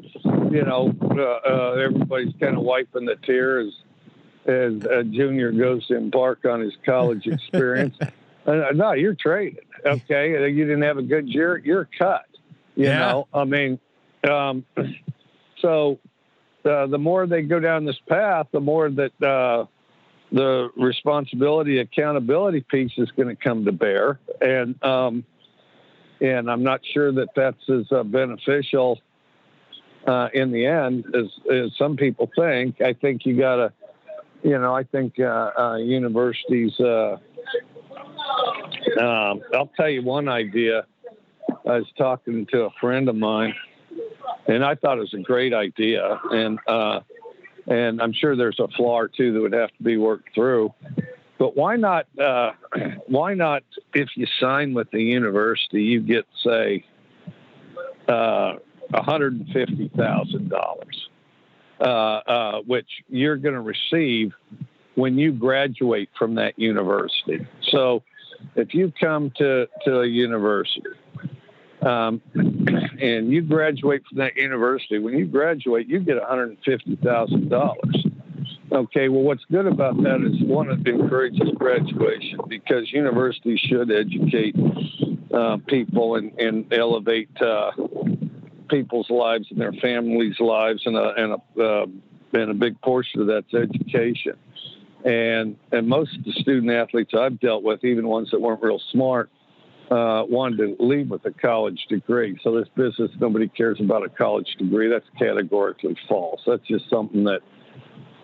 [0.51, 3.73] you know, uh, uh, everybody's kind of wiping the tears
[4.45, 7.95] as a junior goes to embark on his college experience.
[8.45, 9.63] uh, no, you're traded.
[9.85, 11.57] Okay, you didn't have a good year.
[11.57, 12.25] You're cut.
[12.75, 12.99] You Yeah.
[12.99, 13.79] know, I mean,
[14.29, 14.65] um,
[15.61, 15.99] so
[16.65, 19.65] uh, the more they go down this path, the more that uh,
[20.31, 25.25] the responsibility, accountability piece is going to come to bear, and um,
[26.21, 28.99] and I'm not sure that that's as uh, beneficial
[30.07, 32.79] uh, in the end as, as some people think.
[32.81, 33.73] I think you got to,
[34.43, 36.79] you know, I think uh, uh, universities.
[36.79, 37.17] Uh,
[38.99, 40.85] um, I'll tell you one idea.
[41.67, 43.53] I was talking to a friend of mine,
[44.47, 47.01] and I thought it was a great idea, and uh,
[47.67, 50.73] and I'm sure there's a flaw or two that would have to be worked through.
[51.37, 52.07] But why not?
[52.19, 52.51] Uh,
[53.07, 53.63] why not?
[53.93, 56.85] If you sign with the university, you get say
[58.07, 58.53] uh,
[58.93, 60.53] $150,000,
[61.79, 64.33] uh, uh, which you're going to receive
[64.95, 67.47] when you graduate from that university.
[67.69, 68.03] So
[68.55, 70.81] if you come to, to a university
[71.81, 78.11] um, and you graduate from that university, when you graduate, you get $150,000.
[78.71, 84.55] Okay, well, what's good about that is one, it encourages graduation because universities should educate
[85.33, 87.71] uh, people and, and elevate uh,
[88.69, 91.85] people's lives and their families' lives, and a, and a, uh,
[92.33, 94.33] and a big portion of that's education.
[95.03, 98.81] And and most of the student athletes I've dealt with, even ones that weren't real
[98.91, 99.29] smart,
[99.91, 102.39] uh, wanted to leave with a college degree.
[102.43, 104.87] So this business, nobody cares about a college degree.
[104.89, 106.41] That's categorically false.
[106.47, 107.41] That's just something that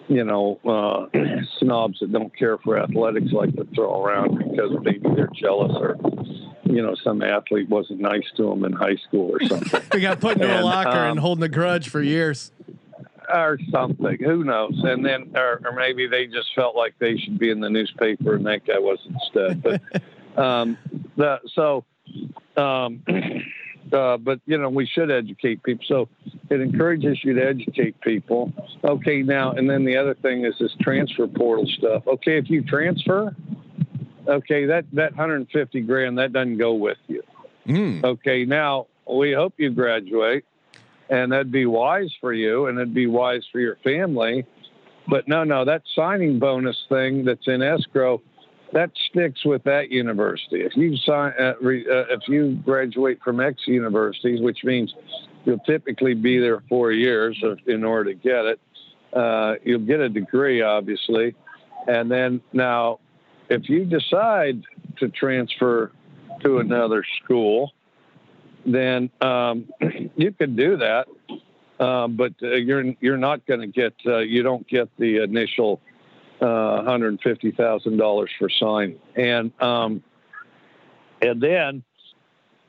[0.07, 1.07] you know uh,
[1.59, 5.97] snobs that don't care for athletics like to throw around because maybe they're jealous or
[6.63, 9.81] you know some athlete wasn't nice to them in high school or something.
[9.93, 12.51] we got put into a And, locker and um, holding a grudge for years.
[13.33, 14.17] or something.
[14.23, 14.79] Who knows?
[14.83, 18.35] And then, or, or maybe they just felt like they should be in the newspaper,
[18.35, 19.15] and that guy wasn't.
[19.15, 19.61] instead.
[19.61, 19.81] But
[20.41, 20.77] um,
[21.17, 21.83] the, so,
[22.55, 23.03] um,
[23.93, 25.85] uh, but you know, we should educate people.
[25.87, 26.09] So
[26.49, 28.53] it encourages you to educate people.
[28.83, 32.07] Okay, now, and then the other thing is this transfer portal stuff.
[32.07, 33.35] Okay, if you transfer,
[34.27, 37.23] okay, that that 150 grand that doesn't go with you.
[37.67, 38.03] Mm.
[38.03, 40.45] Okay, now we hope you graduate,
[41.09, 44.45] and that'd be wise for you, and it'd be wise for your family.
[45.09, 48.21] But no, no, that signing bonus thing that's in escrow,
[48.73, 50.61] that sticks with that university.
[50.61, 54.93] If you sign, uh, re, uh, if you graduate from X universities, which means
[55.45, 58.59] you'll typically be there four years in order to get it,
[59.13, 61.33] uh, you'll get a degree, obviously,
[61.87, 62.99] and then now,
[63.49, 64.61] if you decide
[64.97, 65.91] to transfer
[66.41, 67.71] to another school,
[68.65, 69.69] then um,
[70.15, 71.07] you can do that.
[71.79, 75.79] Um, but uh, you're you're not going to get uh, you don't get the initial
[76.41, 80.03] uh, hundred and fifty thousand dollars for signing, and um,
[81.21, 81.83] and then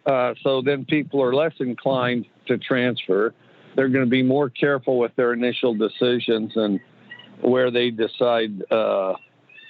[0.07, 3.35] uh, so then people are less inclined to transfer.
[3.77, 6.81] They're going to be more careful with their initial decisions and
[7.43, 9.15] where they decide uh,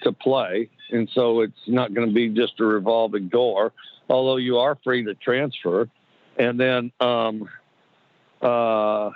[0.03, 3.73] to play, and so it's not going to be just a revolving door.
[4.09, 5.89] Although you are free to transfer,
[6.37, 7.47] and then um,
[8.41, 9.11] uh,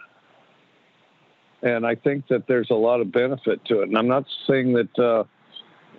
[1.64, 3.90] and I think that there's a lot of benefit to it.
[3.90, 5.24] And I'm not saying that uh,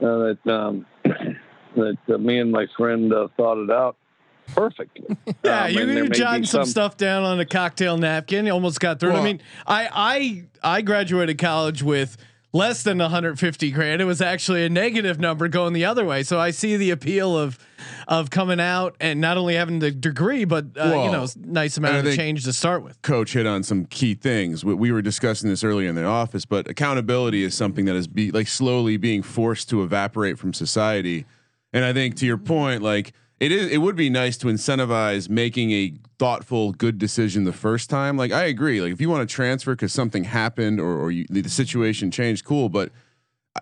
[0.05, 3.97] uh, that um, that uh, me and my friend uh, thought it out
[4.49, 5.17] perfectly.
[5.43, 8.47] Yeah, Um, you you jotting be some, stuff down on a cocktail napkin.
[8.47, 9.13] You almost got through.
[9.13, 9.17] it.
[9.17, 9.89] I mean, I
[10.63, 12.17] I I graduated college with
[12.55, 14.01] less than 150 grand.
[14.01, 16.23] It was actually a negative number going the other way.
[16.23, 17.59] So I see the appeal of
[18.07, 22.07] of coming out and not only having the degree, but uh, you know, nice amount
[22.07, 23.01] of change to start with.
[23.03, 24.65] coach hit on some key things.
[24.65, 28.07] We, we were discussing this earlier in the office, but accountability is something that is
[28.07, 31.27] be like slowly being forced to evaporate from society.
[31.73, 35.29] And I think to your point, like it is, it would be nice to incentivize
[35.29, 38.17] making a thoughtful, good decision the first time.
[38.17, 41.27] Like I agree, like if you want to transfer because something happened or, or you,
[41.29, 42.69] the situation changed, cool.
[42.69, 42.91] But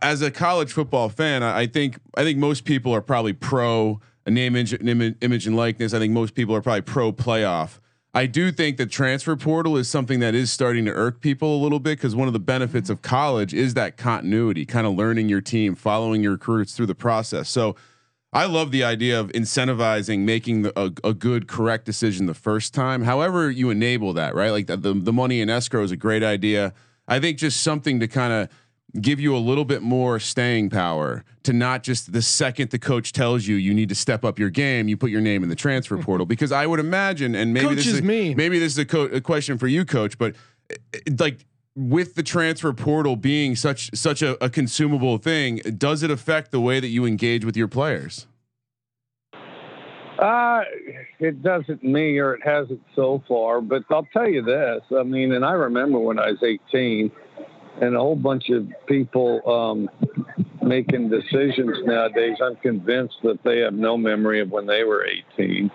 [0.01, 4.01] as a college football fan, I, I think I think most people are probably pro
[4.27, 5.95] name, image, image, image and likeness.
[5.95, 7.79] I think most people are probably pro playoff.
[8.15, 11.61] I do think the transfer portal is something that is starting to irk people a
[11.63, 15.31] little bit because one of the benefits of college is that continuity, kind of learning
[15.31, 17.49] your team, following your recruits through the process.
[17.49, 17.75] So
[18.33, 22.73] I love the idea of incentivizing making the, a, a good, correct decision the first
[22.73, 23.03] time.
[23.03, 24.51] However, you enable that, right?
[24.51, 26.73] Like the, the, the money in escrow is a great idea.
[27.07, 28.49] I think just something to kind of
[29.01, 33.13] give you a little bit more staying power to not just the second the coach
[33.13, 35.57] tells you you need to step up your game, you put your name in the
[35.57, 36.25] transfer portal.
[36.25, 38.37] Because I would imagine, and maybe Coach this is a, mean.
[38.37, 40.35] maybe this is a, co- a question for you, coach, but
[40.71, 40.77] uh,
[41.19, 46.51] like with the transfer portal being such such a, a consumable thing, does it affect
[46.51, 48.27] the way that you engage with your players?
[50.19, 50.63] Uh,
[51.19, 54.83] it doesn't me or it hasn't so far, but I'll tell you this.
[54.97, 57.11] I mean, and I remember when I was 18
[57.81, 59.89] and a whole bunch of people um,
[60.63, 62.37] making decisions nowadays.
[62.43, 65.05] I'm convinced that they have no memory of when they were
[65.39, 65.71] 18.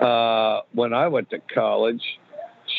[0.00, 2.02] Uh, when I went to college,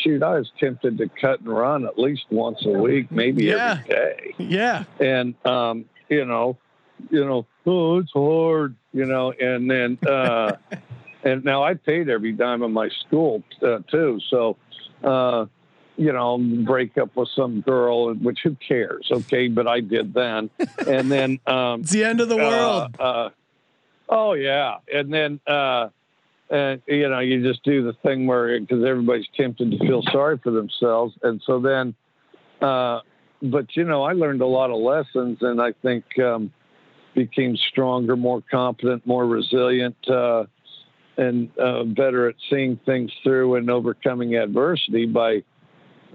[0.04, 3.80] shoot, I was tempted to cut and run at least once a week, maybe Yeah.
[3.80, 4.84] every day Yeah.
[5.00, 6.58] and um, you know,
[7.10, 10.56] you know, oh, it's hard, you know, and then uh,
[11.24, 14.58] and now I paid every dime of my school uh, too, so
[15.04, 15.46] uh,
[15.96, 19.48] you know, break up with some girl, which who cares, okay?
[19.48, 20.50] But I did then,
[20.88, 22.96] and then um, It's the end of the world.
[23.00, 23.30] uh, uh,
[24.10, 25.90] oh yeah, and then uh,
[26.54, 30.40] and you know you just do the thing where because everybody's tempted to feel sorry
[30.42, 31.96] for themselves, and so then,
[32.62, 33.00] uh,
[33.42, 36.54] but you know I learned a lot of lessons, and I think um,
[37.16, 40.44] became stronger, more competent, more resilient, uh,
[41.18, 45.44] and uh, better at seeing things through and overcoming adversity by.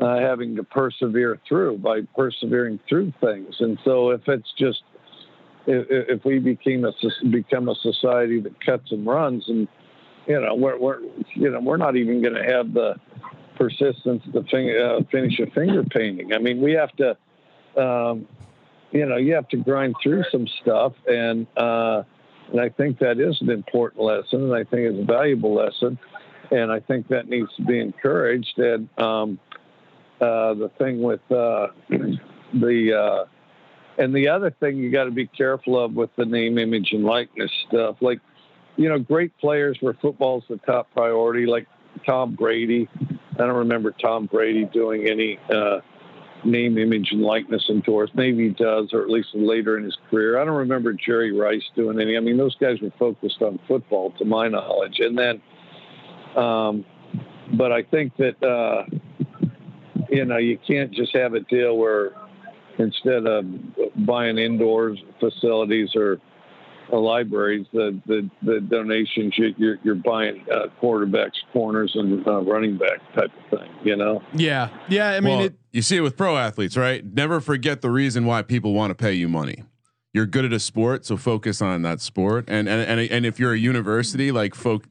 [0.01, 4.85] Uh, having to persevere through by persevering through things, and so if it's just
[5.67, 6.93] if, if we became a
[7.31, 9.67] become a society that cuts and runs, and
[10.29, 11.01] you know we're, we're
[11.35, 12.97] you know we're not even going to have the
[13.57, 16.33] persistence to fin- uh, finish a finger painting.
[16.33, 17.17] I mean, we have to,
[17.77, 18.27] um,
[18.93, 22.05] you know, you have to grind through some stuff, and uh,
[22.51, 25.99] and I think that is an important lesson, and I think it's a valuable lesson,
[26.51, 28.59] and I think that needs to be encouraged.
[28.59, 29.39] And um,
[30.21, 31.69] uh, the thing with uh,
[32.55, 33.25] the uh,
[33.99, 37.05] and the other thing you got to be careful of with the name, image, and
[37.05, 37.97] likeness stuff.
[38.01, 38.21] Like,
[38.79, 41.67] you know, great players where football's the top priority, like
[42.07, 42.89] Tom Brady.
[43.33, 45.81] I don't remember Tom Brady doing any uh,
[46.45, 48.15] name, image, and likeness endorsed.
[48.15, 50.41] Maybe he does, or at least later in his career.
[50.41, 52.17] I don't remember Jerry Rice doing any.
[52.17, 55.01] I mean, those guys were focused on football, to my knowledge.
[55.01, 55.43] And then,
[56.37, 56.85] um,
[57.55, 58.85] but I think that, uh,
[60.09, 62.13] you know, you can't just have a deal where
[62.79, 63.45] instead of
[64.07, 66.21] buying indoors facilities or
[66.97, 72.79] libraries, the, the, the donations you, you're, you're buying uh, quarterbacks, corners, and uh, running
[72.79, 73.71] back type of thing.
[73.85, 74.23] You know.
[74.35, 74.71] Yeah.
[74.89, 75.11] Yeah.
[75.11, 77.05] I mean, well, it, you see it with pro athletes, right?
[77.05, 79.65] Never forget the reason why people want to pay you money.
[80.15, 82.47] You're good at a sport, so focus on that sport.
[82.49, 84.85] And and and, and if you're a university, like folk,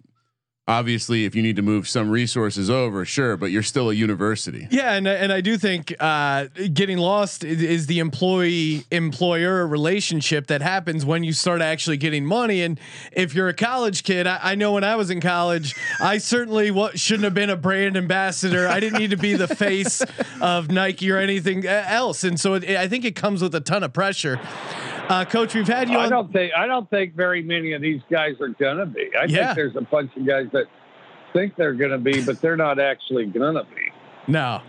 [0.67, 4.67] obviously, if you need to move some resources over, sure, but you're still a university.
[4.69, 10.47] Yeah, and and I do think uh, getting lost is, is the employee employer relationship
[10.47, 12.61] that happens when you start actually getting money.
[12.61, 12.79] And
[13.11, 16.71] if you're a college kid, I, I know when I was in college, I certainly
[16.71, 18.67] what shouldn't have been a brand ambassador.
[18.67, 20.03] I didn't need to be the face
[20.41, 22.23] of Nike or anything uh, else.
[22.23, 24.39] And so it, I think it comes with a ton of pressure.
[25.09, 26.09] Uh, Coach, we've had you I on.
[26.09, 29.09] don't think I don't think very many of these guys are gonna be.
[29.19, 29.53] I Yeah.
[29.53, 30.65] think there's a bunch of guys that
[31.33, 33.91] think they're gonna be, but they're not actually gonna be.
[34.31, 34.61] No.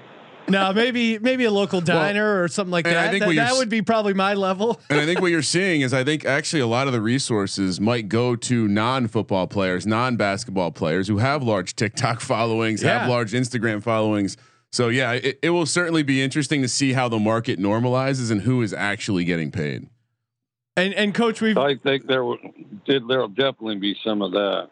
[0.50, 3.10] No, maybe maybe a local diner or something like and I that.
[3.10, 4.80] think That, that would be probably my level.
[4.90, 7.78] And I think what you're seeing is I think actually a lot of the resources
[7.80, 13.00] might go to non-football players, non-basketball players who have large TikTok followings, Yeah.
[13.00, 14.38] have large Instagram followings.
[14.72, 18.42] So yeah, it, it will certainly be interesting to see how the market normalizes and
[18.42, 19.88] who is actually getting paid.
[20.78, 22.38] And and coach, we've I think there will
[22.86, 24.70] there'll definitely be some of that.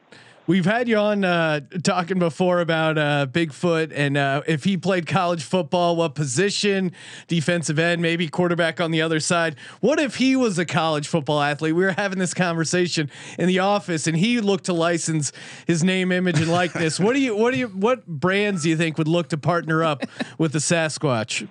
[0.49, 5.05] We've had you on uh, talking before about uh, Bigfoot and uh, if he played
[5.05, 6.93] college football, what position,
[7.27, 9.57] defensive end, maybe quarterback on the other side.
[9.81, 11.75] What if he was a college football athlete?
[11.75, 15.33] We were having this conversation in the office, and he looked to license
[15.67, 17.01] his name, image, and likeness.
[17.01, 19.83] what do you, what do you, what brands do you think would look to partner
[19.83, 20.05] up
[20.39, 21.49] with the Sasquatch?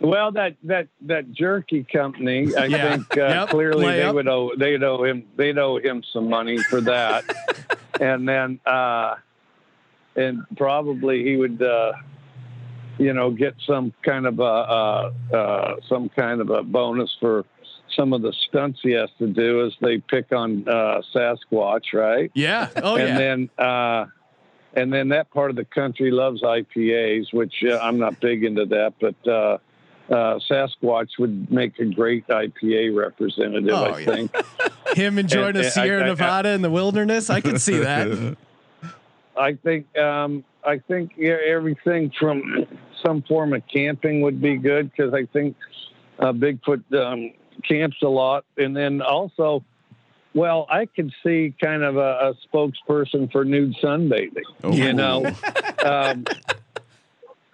[0.00, 2.90] Well, that that that jerky company, I Yeah.
[2.96, 3.48] think uh, Yep.
[3.50, 4.14] clearly they Layup.
[4.14, 7.24] would owe they owe him they owe him some money for that,
[8.00, 9.14] and then uh,
[10.16, 11.92] and probably he would uh,
[12.98, 17.44] you know get some kind of a uh, uh, some kind of a bonus for
[17.96, 22.30] some of the stunts he has to do as they pick on uh, Sasquatch, right?
[22.34, 22.68] Yeah.
[22.82, 23.18] Oh and yeah.
[23.18, 24.06] then uh,
[24.74, 28.66] and then that part of the country loves IPAs, which uh, I'm not big into
[28.66, 29.14] that, but
[30.10, 33.70] uh, Sasquatch would make a great IPA representative.
[33.72, 34.04] Oh, I yeah.
[34.04, 34.36] think.
[34.96, 37.30] Him enjoying And- a I- Sierra I- Nevada in the wilderness.
[37.30, 38.36] I can see that.
[39.36, 42.66] I think um, I think yeah, everything from
[43.04, 45.56] some form of camping would be good because I think
[46.20, 47.32] uh, Bigfoot um,
[47.68, 49.64] camps a lot, and then also,
[50.34, 54.44] well, I could see kind of a, a spokesperson for nude sunbathing.
[54.72, 55.26] You know,
[55.84, 56.24] um,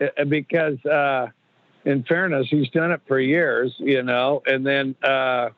[0.01, 1.28] uh, because uh,
[1.85, 3.74] in fairness, he's done it for years.
[3.78, 5.51] You know, and then uh,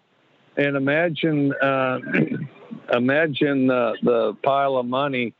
[0.56, 1.98] and imagine uh,
[2.92, 5.34] imagine the the pile of money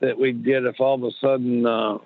[0.00, 1.98] that we'd get if all of a sudden uh,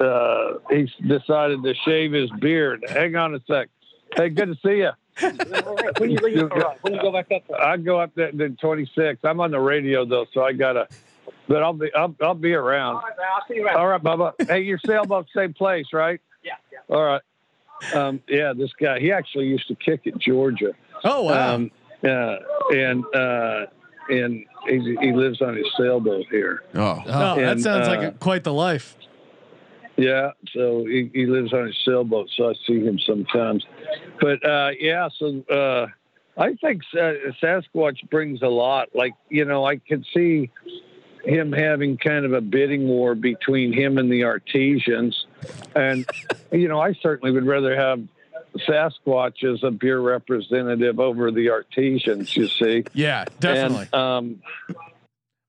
[0.00, 2.84] uh, he decided to shave his beard.
[2.88, 3.68] Hang on a sec.
[4.16, 4.90] Hey, good to see you.
[5.98, 7.60] when you leave, when you go back up, there?
[7.60, 9.20] I go up to, to 26.
[9.22, 10.88] I'm on the radio though, so I gotta.
[11.46, 12.96] But I'll be I'll, I'll be around.
[12.96, 13.76] All right, I'll see you around.
[13.76, 14.32] All right, Bubba.
[14.48, 16.20] Hey, your sailboat same place, right?
[16.44, 16.94] Yeah, yeah.
[16.94, 17.22] All right.
[17.94, 19.00] Um, yeah, this guy.
[19.00, 20.72] He actually used to kick at Georgia.
[21.02, 21.54] Oh wow.
[21.54, 21.70] Um,
[22.04, 22.36] uh,
[22.70, 23.66] and uh,
[24.08, 26.62] and he, he lives on his sailboat here.
[26.74, 28.96] Oh, oh, that and, sounds like uh, a, quite the life.
[29.96, 33.64] Yeah, so he, he lives on his sailboat, so I see him sometimes.
[34.20, 35.86] But uh, yeah, so uh,
[36.36, 38.88] I think Sasquatch brings a lot.
[38.94, 40.50] Like you know, I could see
[41.24, 45.26] him having kind of a bidding war between him and the Artesians,
[45.74, 46.06] and
[46.52, 48.02] you know, I certainly would rather have
[48.68, 52.36] Sasquatch as a beer representative over the Artesians.
[52.36, 53.88] You see, Yeah, definitely.
[53.92, 54.42] And, um,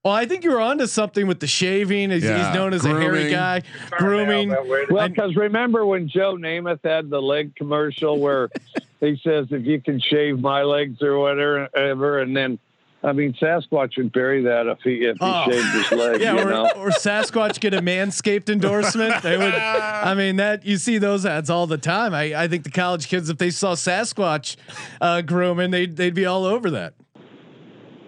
[0.06, 2.10] well, I think you're onto something with the shaving.
[2.10, 4.50] He's, Yeah, he's known as a hairy guy, grooming.
[4.88, 8.48] Well, because remember when Joe Namath had the leg commercial where
[9.00, 12.60] he says, "If you can shave my legs or whatever," and then,
[13.06, 15.44] I mean, Sasquatch would bury that if he if he Oh.
[15.48, 16.20] shaved his leg.
[16.20, 16.70] Yeah, you or, know.
[16.76, 19.22] or Sasquatch get a Manscaped endorsement.
[19.22, 19.54] They would.
[19.54, 22.12] I mean, that you see those ads all the time.
[22.14, 24.56] I, I think the college kids, if they saw Sasquatch
[25.00, 26.94] uh, grooming, they'd they'd be all over that.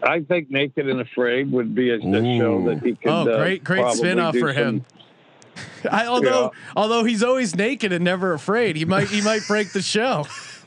[0.03, 3.09] I think Naked and Afraid would be a, a show that he could.
[3.11, 4.85] Oh, uh, great, great probably spin-off for him.
[5.91, 6.61] I, although Yeah.
[6.77, 10.27] although he's always naked and never afraid, he might he might break the show.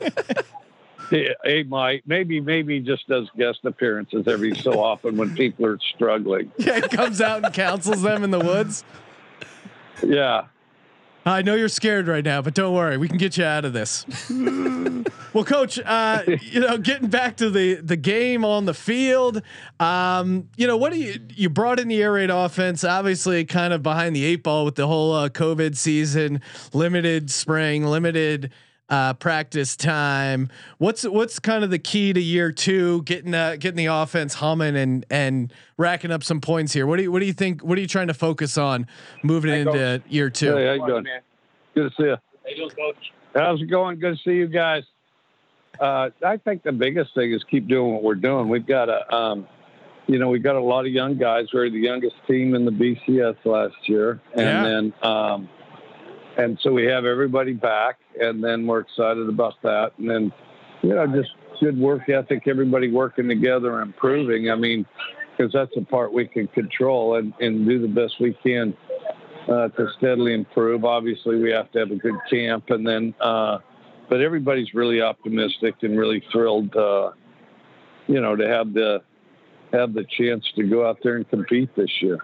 [1.12, 2.02] Yeah, he might.
[2.06, 6.50] Maybe maybe just does guest appearances every so often when people are struggling.
[6.56, 8.82] Yeah, he comes out and counsels them in the woods.
[10.02, 10.46] Yeah.
[11.24, 13.72] I know you're scared right now, but don't worry, we can get you out of
[13.72, 14.04] this.
[15.32, 19.40] well, coach, uh, you know, getting back to the the game on the field,
[19.78, 22.82] um, you know, what do you you brought in the air raid offense?
[22.82, 26.40] Obviously, kind of behind the eight ball with the whole uh, COVID season,
[26.72, 28.50] limited spring, limited
[28.88, 30.48] uh, practice time.
[30.78, 34.76] What's what's kind of the key to year two, getting uh, getting the offense humming
[34.76, 36.86] and and racking up some points here?
[36.86, 37.62] What do you what do you think?
[37.62, 38.86] What are you trying to focus on
[39.22, 40.56] moving into year two?
[40.56, 41.06] Hey, how you doing?
[41.74, 42.16] Good to see you.
[42.16, 43.12] How you doing, coach?
[43.34, 43.98] How's it going?
[43.98, 44.82] Good to see you guys.
[45.80, 48.48] Uh, I think the biggest thing is keep doing what we're doing.
[48.50, 49.48] We've got a, um,
[50.06, 51.46] you know, we've got a lot of young guys.
[51.52, 54.62] We're the youngest team in the BCS last year, and Yeah.
[54.64, 55.48] then, um,
[56.38, 59.92] and so we have everybody back, and then we're excited about that.
[59.98, 60.32] And then,
[60.82, 61.30] you know, just
[61.60, 64.50] good work ethic, everybody working together improving.
[64.50, 64.86] I mean,
[65.36, 68.74] because that's the part we can control and, and do the best we can
[69.48, 70.84] uh, to steadily improve.
[70.84, 73.58] Obviously, we have to have a good camp, and then, uh,
[74.08, 77.10] but everybody's really optimistic and really thrilled, uh,
[78.06, 79.02] you know, to have the
[79.72, 82.18] have the chance to go out there and compete this year.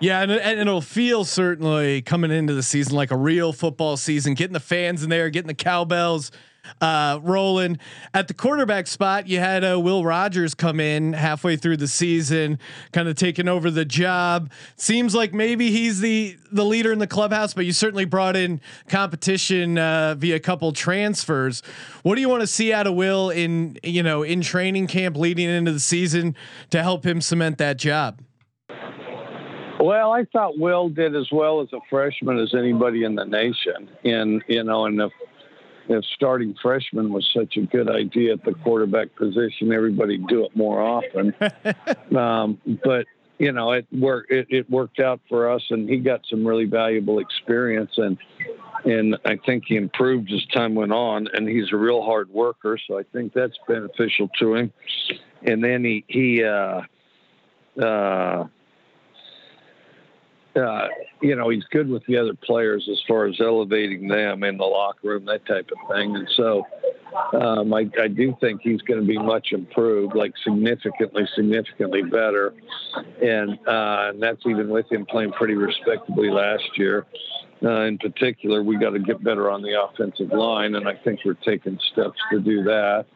[0.00, 4.34] Yeah, and, and it'll feel certainly coming into the season like a real football season,
[4.34, 6.30] getting the fans in there, getting the cowbells
[6.80, 7.78] uh, rolling.
[8.12, 12.58] At the quarterback spot, you had uh, Will Rogers come in halfway through the season,
[12.92, 14.50] kind of taking over the job.
[14.76, 18.60] Seems like maybe he's the the leader in the clubhouse, but you certainly brought in
[18.88, 21.62] competition uh, via a couple transfers.
[22.02, 25.16] What do you want to see out of Will in you know in training camp
[25.16, 26.36] leading into the season
[26.70, 28.20] to help him cement that job?
[29.84, 33.90] Well, I thought Will did as well as a freshman as anybody in the nation,
[34.02, 35.12] and you know, and if
[35.90, 40.56] if starting freshman was such a good idea at the quarterback position, everybody do it
[40.56, 41.34] more often.
[42.16, 43.04] um, but
[43.38, 44.32] you know, it worked.
[44.32, 48.16] It, it worked out for us, and he got some really valuable experience, and
[48.86, 51.28] and I think he improved as time went on.
[51.34, 54.72] And he's a real hard worker, so I think that's beneficial to him.
[55.42, 56.42] And then he he.
[56.42, 56.80] Uh,
[57.78, 58.46] uh,
[60.56, 60.88] uh,
[61.20, 64.64] you know, he's good with the other players as far as elevating them in the
[64.64, 66.14] locker room, that type of thing.
[66.14, 66.66] And so
[67.40, 72.54] um, I, I do think he's going to be much improved, like significantly, significantly better.
[73.22, 77.06] And, uh, and that's even with him playing pretty respectably last year.
[77.64, 81.20] uh, in particular, we got to get better on the offensive line, and I think
[81.24, 83.06] we're taking steps to do that.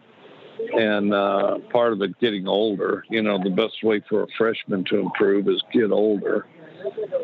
[0.72, 3.04] And uh, part of it, getting older.
[3.10, 6.46] You know, the best way for a freshman to improve is get older,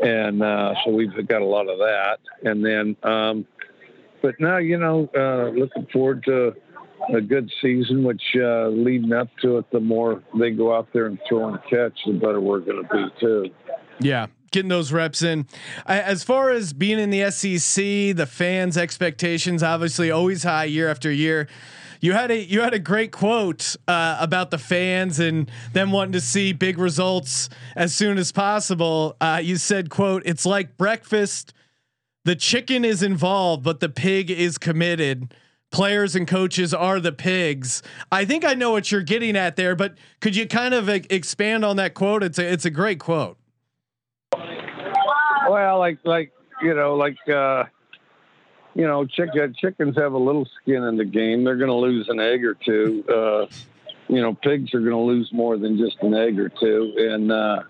[0.03, 2.19] and uh, so we've got a lot of that.
[2.43, 3.47] And then, um,
[4.23, 6.55] but now, you know, uh, looking forward to
[7.15, 11.07] a good season, which uh, leading up to it, the more they go out there
[11.07, 13.51] and throw and catch, the better we're going to be too.
[14.01, 15.47] Yeah, getting those reps in.
[15.87, 21.11] As far as being in the SEC, the fans' expectations obviously always high year after
[21.11, 21.49] year.
[22.05, 26.13] You had a you had a great quote uh, about the fans and them wanting
[26.13, 29.17] to see big results as soon as possible.
[29.23, 31.55] Uh, you said, "quote It's like breakfast.
[32.27, 35.33] The chicken is involved, but the pig is committed."
[35.73, 37.83] Players and coaches are the pigs.
[38.13, 41.65] I think I know what you're getting at there, but could you kind of expand
[41.65, 42.23] on that quote?
[42.23, 43.39] It's a it's a great quote.
[45.49, 47.65] Well, like like you know, like uh,
[48.75, 51.45] you know, chicken chickens have a little skin in the game.
[51.45, 53.05] They're going to lose an egg or two.
[53.09, 53.47] Uh,
[54.09, 57.33] you know, pigs are going to lose more than just an egg or two, and
[57.33, 57.63] uh,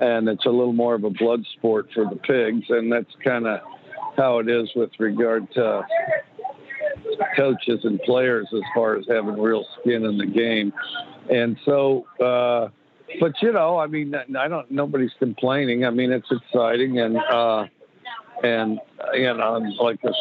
[0.00, 3.46] and it's a little more of a blood sport for the pigs, and that's kind
[3.46, 3.60] of
[4.16, 5.82] how it is with regard to
[7.36, 10.72] coaches and players as far as having real skin in the game.
[11.30, 12.68] And so, uh,
[13.20, 14.70] but you know, I mean, I don't.
[14.70, 15.84] Nobody's complaining.
[15.84, 17.66] I mean, it's exciting, and uh,
[18.42, 18.80] and
[19.14, 20.14] you know, like if,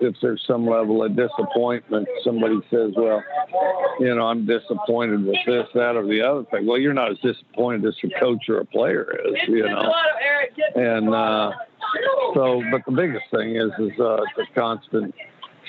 [0.00, 3.22] if there's some level of disappointment, somebody says, "Well,
[4.00, 7.18] you know, I'm disappointed with this, that, or the other thing." Well, you're not as
[7.18, 9.92] disappointed as your coach or a player is, you know.
[10.74, 11.52] And uh,
[12.34, 15.14] so, but the biggest thing is is uh, the constant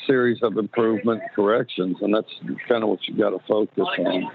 [0.05, 2.32] series of improvement and corrections, and that's
[2.68, 4.32] kind of what you got to focus on.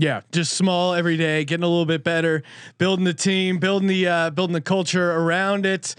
[0.00, 2.42] Yeah, just small every day, getting a little bit better,
[2.78, 5.94] building the team, building the uh, building the culture around it.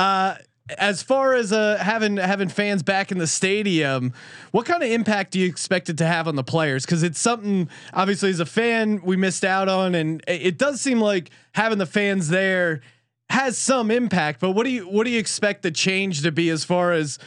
[0.00, 0.34] Uh,
[0.78, 4.14] as far as uh, having having fans back in the stadium,
[4.50, 6.86] what kind of impact do you expect it to have on the players?
[6.86, 11.00] Because it's something obviously as a fan we missed out on, and it, does seem
[11.00, 12.80] like having the fans there
[13.28, 14.40] has some impact.
[14.40, 17.18] But what do you what do you expect the change to be as far as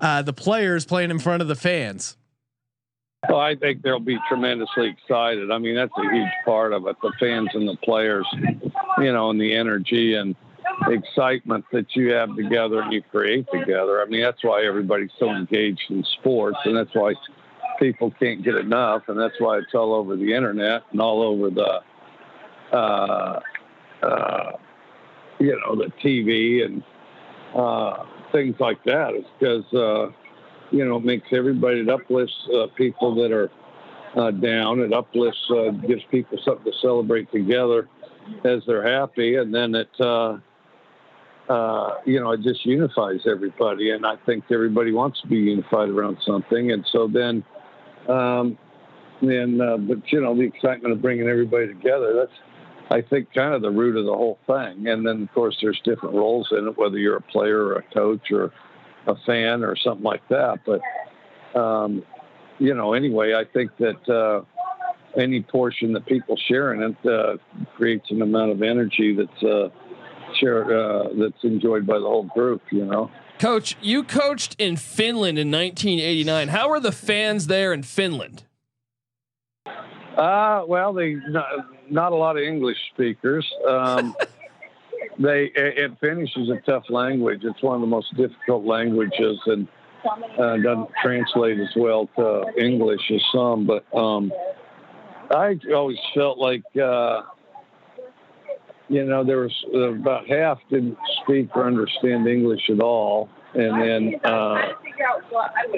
[0.00, 2.16] uh, the players playing in front of the fans?
[3.28, 5.52] Well, I think they'll be tremendously excited.
[5.52, 6.96] I mean, that's a huge part of it.
[7.02, 8.26] The fans and the players,
[8.98, 10.34] you know, and the energy and
[10.88, 14.02] excitement that you have together and you create together.
[14.02, 17.14] I mean, that's why everybody's so engaged in sports, and that's why
[17.78, 21.50] people can't get enough, and that's why it's all over the internet and all over
[21.50, 23.40] the, uh,
[24.02, 24.52] uh,
[25.38, 26.82] you know, the TV and
[27.54, 29.10] uh, things like that.
[29.14, 30.12] It's because uh,
[30.70, 33.50] you know, it makes everybody, it uplifts uh, people that are
[34.16, 34.80] uh, down.
[34.80, 35.50] It uplifts,
[35.86, 37.88] gives people something to celebrate together
[38.44, 39.36] as they're happy.
[39.36, 39.88] And then it,
[41.48, 43.90] uh, uh, you know, it just unifies everybody.
[43.90, 46.72] And I think everybody wants to be unified around something.
[46.72, 47.44] And so then,
[48.08, 48.58] um,
[49.22, 52.38] then, uh, but you know, the excitement of bringing everybody together, that's,
[52.90, 54.86] I think, kind of the root of the whole thing.
[54.86, 57.82] And then, of course, there's different roles in it, whether you're a player or a
[57.94, 58.52] coach or
[59.06, 60.60] a fan or something like that.
[60.64, 60.80] But
[61.58, 62.02] um,
[62.58, 64.42] you know, anyway, I think that uh,
[65.18, 67.36] any portion that people share in it uh,
[67.76, 69.42] creates an amount of energy that's
[70.42, 72.62] uh, uh, that's enjoyed by the whole group.
[72.70, 73.10] You know.
[73.38, 76.48] Coach, you coached in Finland in 1989.
[76.48, 78.44] How were the fans there in Finland?
[80.16, 81.46] Uh, well, they not,
[81.90, 83.46] not a lot of English speakers.
[83.68, 84.16] Um,
[85.18, 87.40] they it, Finnish is a tough language.
[87.44, 89.68] It's one of the most difficult languages, and
[90.38, 93.66] uh, doesn't translate as well to English as some.
[93.66, 94.32] But um,
[95.30, 97.22] I always felt like uh,
[98.88, 103.80] you know there was uh, about half didn't speak or understand English at all, and
[103.80, 104.72] then uh,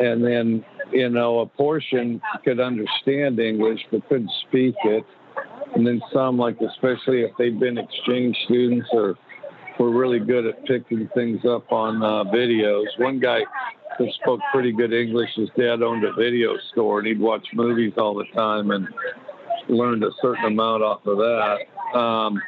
[0.00, 5.04] and then you know a portion could understand English but couldn't speak it.
[5.74, 9.16] And then some, like especially if they'd been exchange students or
[9.78, 12.86] were really good at picking things up on uh, videos.
[12.98, 13.40] One guy
[13.96, 17.92] who spoke pretty good English, his dad owned a video store, and he'd watch movies
[17.96, 18.88] all the time and
[19.68, 21.98] learned a certain amount off of that.
[21.98, 22.40] Um,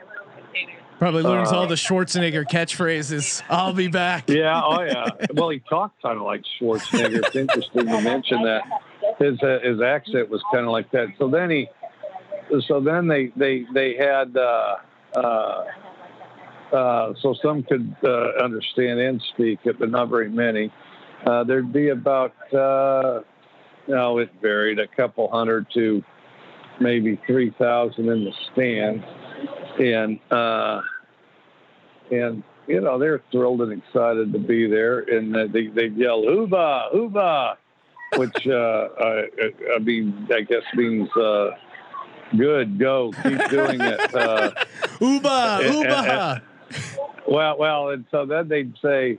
[1.01, 3.42] Probably learns Uh, all the Schwarzenegger catchphrases.
[3.48, 4.28] I'll be back.
[4.28, 5.09] yeah, oh yeah.
[5.32, 7.24] Well, he talked kind of like Schwarzenegger.
[7.26, 8.62] It's interesting to mention that
[9.18, 11.09] his uh, his accent was kind of like that.
[11.18, 11.68] So then he,
[12.68, 14.36] so then they they they had.
[14.36, 14.76] Uh,
[15.16, 15.64] uh,
[16.72, 20.70] uh, so some could uh, understand and speak it, but not very many.
[21.26, 23.22] Uh, there'd be about, uh,
[23.88, 26.01] no, it varied, a couple hundred to
[26.80, 29.05] maybe 3,000 in the stands.
[29.78, 30.80] And, uh,
[32.10, 36.92] and you know they're thrilled and excited to be there, and they they yell "Hooba,
[36.94, 37.56] Hooba,"
[38.16, 39.24] which uh, I,
[39.74, 41.50] I mean I guess means uh,
[42.36, 44.14] good, go, keep doing it.
[44.14, 44.50] Uh,
[45.00, 46.42] Uba, and- Uba.
[47.28, 49.18] well, well, and so then they'd say,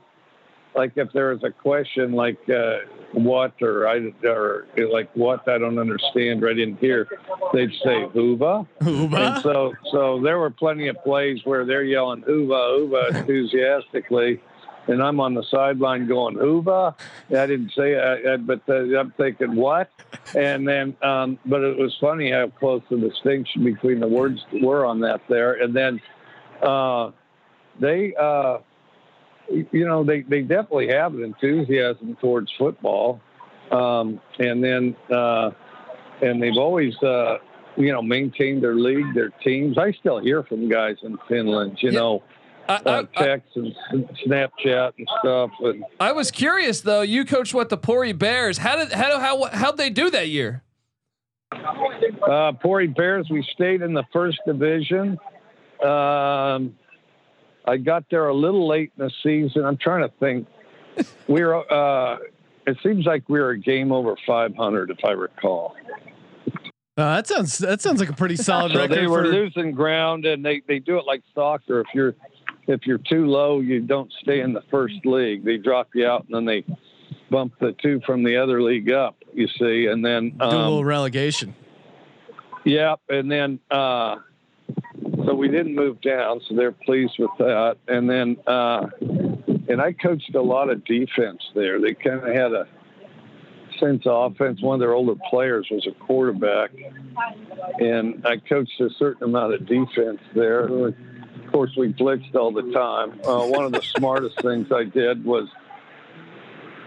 [0.75, 2.77] like, if there was a question like uh,
[3.13, 7.07] what or I or like what I don't understand, or I didn't hear,
[7.53, 12.79] they'd say "Hooba." And so, so there were plenty of plays where they're yelling "Hooba,
[12.79, 14.41] Hooba" enthusiastically,
[14.87, 16.95] and I'm on the sideline going "Hooba."
[17.29, 19.89] I didn't say it, but uh, I'm thinking what,
[20.35, 24.85] and then, um, but it was funny how close the distinction between the words were
[24.85, 26.01] on that there, and then
[26.61, 27.11] uh,
[27.79, 28.59] they, uh,
[29.71, 33.21] you know, they they definitely have an enthusiasm towards football,
[33.71, 35.51] um, and then, uh,
[36.21, 36.95] and they've always.
[37.01, 37.37] Uh,
[37.77, 39.77] you know, maintained their league, their teams.
[39.77, 41.99] I still hear from guys in Finland, you Yeah.
[41.99, 42.23] know,
[42.67, 43.73] I, uh, I, I, texts and
[44.25, 45.51] Snapchat and stuff.
[45.61, 47.01] And I was curious though.
[47.01, 48.57] You coached what the Pori Bears.
[48.57, 50.63] How did how how how'd they do that year?
[51.53, 55.17] uh, Pori Bears, we stayed in the first division.
[55.83, 56.75] Um,
[57.65, 59.65] I got there a little late in the season.
[59.65, 60.47] I'm trying to think.
[61.27, 61.71] We were.
[61.71, 62.17] Uh,
[62.67, 65.75] it seems like we were a game over 500, if I recall.
[66.97, 68.97] Uh, that sounds that sounds like a pretty solid So record.
[68.97, 71.79] they were for, losing ground, and they, they do it like soccer.
[71.81, 72.15] If you're
[72.67, 75.43] if you're too low, you don't stay in the first league.
[75.43, 76.65] They drop you out, and then they
[77.31, 79.15] bump the two from the other league up.
[79.33, 81.55] You see, and then do a little um, relegation.
[82.65, 84.17] yeah, and then uh,
[85.25, 87.77] so we didn't move down, so they're pleased with that.
[87.87, 88.87] And then uh,
[89.67, 91.79] and I coached a lot of defense there.
[91.79, 92.67] They kind of had a
[93.79, 94.61] sense of offense.
[94.61, 96.71] One of their older players was a quarterback,
[97.79, 100.67] and I coached a certain amount of defense there.
[100.67, 100.95] Of
[101.51, 103.19] course, we blitzed all the time.
[103.25, 105.47] Uh, one of the smartest things I did was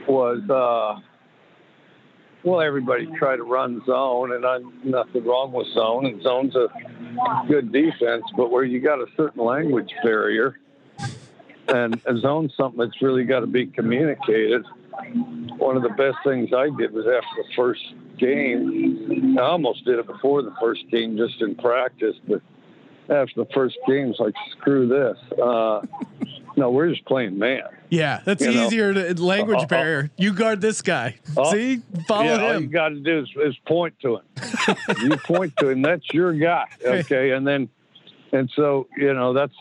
[0.06, 1.00] was uh,
[2.44, 6.68] well, everybody tried to run zone, and I'm nothing wrong with zone, and zone's a
[7.48, 10.58] good defense, but where you got a certain language barrier,
[11.68, 14.64] and a zone's something that's really got to be communicated.
[15.56, 17.82] One of the best things I did was after the first
[18.18, 19.36] game.
[19.38, 22.42] I almost did it before the first game, just in practice, but
[23.08, 25.18] after the first game, it's like screw this.
[25.38, 25.80] Uh,
[26.56, 27.62] no, we're just playing man.
[27.90, 28.66] Yeah, that's you know.
[28.66, 30.10] easier to language Uh, uh, barrier.
[30.16, 31.16] You guard this guy.
[31.36, 34.76] Oh, See, follow yeah, all you got to do is, is point to him.
[35.02, 35.82] you point to him.
[35.82, 36.66] That's your guy.
[36.84, 37.68] Okay, and then,
[38.32, 39.54] and so you know that's,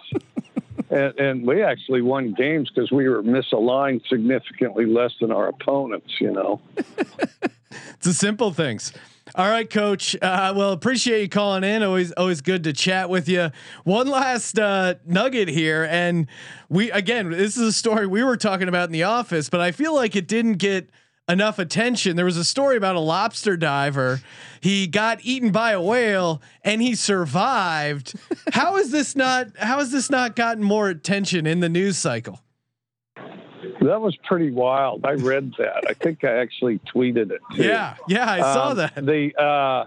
[0.89, 6.19] and, and we actually won games because we were misaligned significantly less than our opponents.
[6.19, 6.61] You know.
[7.95, 8.93] It's the simple things.
[9.35, 10.15] All right, coach.
[10.21, 11.81] Uh, well, appreciate you calling in.
[11.81, 13.49] Always, always good to chat with you.
[13.83, 16.27] One last uh, nugget here, and
[16.69, 19.71] we again, this is a story we were talking about in the office, but I
[19.71, 20.91] feel like it didn't get
[21.27, 22.15] enough attention.
[22.15, 24.21] There was a story about a lobster diver.
[24.61, 28.13] He got eaten by a whale and he survived.
[28.53, 29.57] how is this not?
[29.57, 32.42] How has this not gotten more attention in the news cycle?
[33.81, 35.05] That was pretty wild.
[35.05, 35.83] I read that.
[35.89, 37.41] I think I actually tweeted it.
[37.55, 37.63] Too.
[37.63, 38.95] Yeah, yeah, I saw Um, that.
[38.95, 39.85] The uh,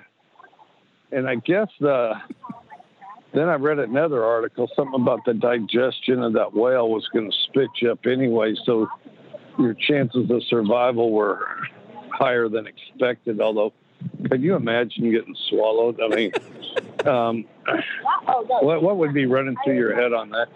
[1.13, 2.15] and I guess the
[3.33, 7.37] then I read another article, something about the digestion of that whale was going to
[7.45, 8.89] spit you up anyway, so
[9.59, 11.47] your chances of survival were
[12.11, 13.41] higher than expected.
[13.41, 13.73] Although,
[14.29, 16.01] could you imagine getting swallowed?
[16.01, 16.33] I mean,
[17.07, 17.45] um,
[18.61, 20.49] what what would be running through your head on that?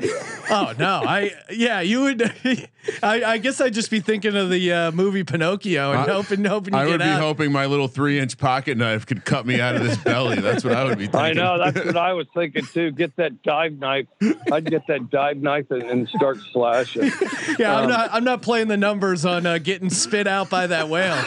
[0.51, 2.23] Oh no, I yeah, you would.
[3.03, 6.45] I, I guess I'd just be thinking of the uh, movie Pinocchio and I- hoping,
[6.45, 7.21] hoping you I get would be out.
[7.21, 10.41] hoping my little three inch pocket knife could cut me out of this belly.
[10.41, 11.21] That's what I would be thinking.
[11.21, 12.91] I know that's what I was thinking too.
[12.91, 14.07] Get that dive knife.
[14.51, 17.05] I'd get that dive knife and, and start slashing.
[17.59, 18.11] yeah, I'm um, not.
[18.13, 21.23] I'm not playing the numbers on uh, getting spit out by that whale.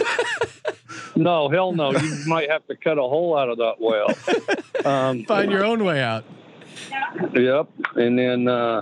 [1.16, 1.92] No, hell no.
[1.92, 4.08] You might have to cut a hole out of that well.
[4.86, 6.26] Um, Find your own way out.
[7.34, 7.70] Yep.
[7.96, 8.82] And then, uh,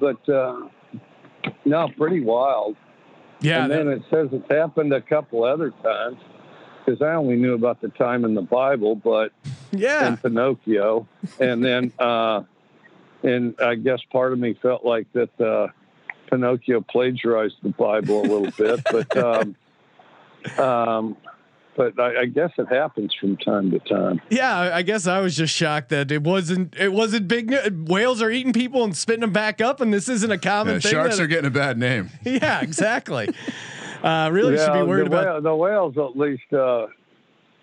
[0.00, 0.68] but uh,
[1.64, 2.76] no, pretty wild.
[3.40, 6.18] Yeah, and then it says it's happened a couple other times
[6.84, 9.32] because I only knew about the time in the Bible, but
[9.72, 10.08] yeah.
[10.08, 11.06] in Pinocchio,
[11.38, 12.42] and then uh,
[13.22, 15.68] and I guess part of me felt like that uh,
[16.30, 19.56] Pinocchio plagiarized the Bible a little bit, but um,
[20.58, 21.16] um,
[21.76, 24.20] but I, I guess it happens from time to time.
[24.30, 26.74] Yeah, I I guess I was just shocked that it wasn't.
[26.78, 27.50] It wasn't big.
[27.50, 30.74] nu- Whales are eating people and spitting them back up, and this isn't a common
[30.74, 30.92] Yeah, thing.
[30.92, 32.08] sharks that- are getting a bad name.
[32.24, 33.28] yeah, exactly.
[34.02, 35.24] Uh, really should be worried the, about.
[35.26, 36.50] whale- the whales at least.
[36.52, 36.88] Uh, Well,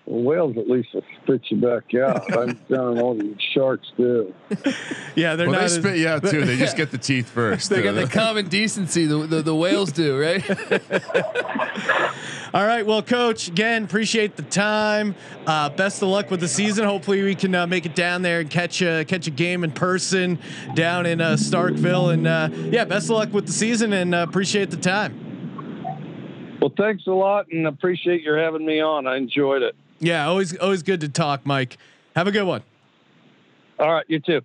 [0.06, 2.38] whales at least will spit you back out.
[2.38, 4.34] I'm down all these sharks do.
[5.16, 5.60] Yeah, they're Well, not.
[5.60, 6.43] they as- spit you out too.
[6.45, 7.70] They just get the teeth first.
[7.70, 10.43] They got the common decency the, the, the whales do, right?
[12.54, 15.16] All right, well, coach, again, appreciate the time.
[15.47, 16.86] Uh, best of luck with the season.
[16.86, 19.72] Hopefully, we can uh, make it down there and catch a catch a game in
[19.72, 20.38] person
[20.76, 22.14] down in uh, Starkville.
[22.14, 25.18] And uh, yeah, best of luck with the season, and uh, appreciate the time.
[26.62, 29.08] Well, thanks a lot, and appreciate your having me on.
[29.08, 29.76] I enjoyed it.
[30.04, 31.78] Yeah, always always good to talk, Mike.
[32.14, 32.62] Have a good one.
[33.80, 34.41] All right, you too.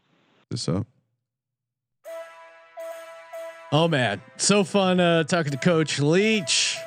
[0.51, 0.87] this up.
[3.73, 6.79] Oh man, so fun uh, talking to Coach Leach.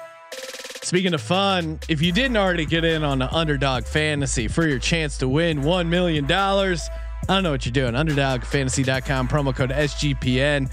[0.83, 4.79] Speaking of fun, if you didn't already get in on the Underdog Fantasy for your
[4.79, 6.89] chance to win one million dollars,
[7.27, 7.93] I don't know what you're doing.
[7.93, 10.71] UnderdogFantasy.com promo code SGPN.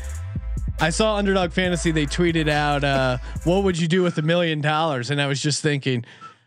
[0.81, 1.91] I saw Underdog Fantasy.
[1.91, 5.43] They tweeted out, uh, "What would you do with a million dollars?" And I was
[5.43, 6.05] just thinking,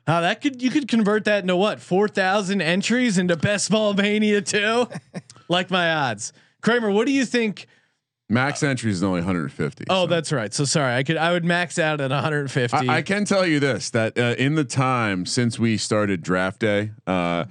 [0.08, 3.93] how that could you could convert that into what four thousand entries into Best Ball
[3.93, 4.88] Mania too?
[5.47, 6.91] like my odds, Kramer.
[6.91, 7.68] What do you think?
[8.30, 9.86] Max entries is only 150.
[9.89, 10.08] Oh, so.
[10.08, 10.54] that's right.
[10.54, 12.88] So sorry, I could I would max out at 150.
[12.88, 16.60] I, I can tell you this: that uh, in the time since we started draft
[16.60, 17.45] day, uh,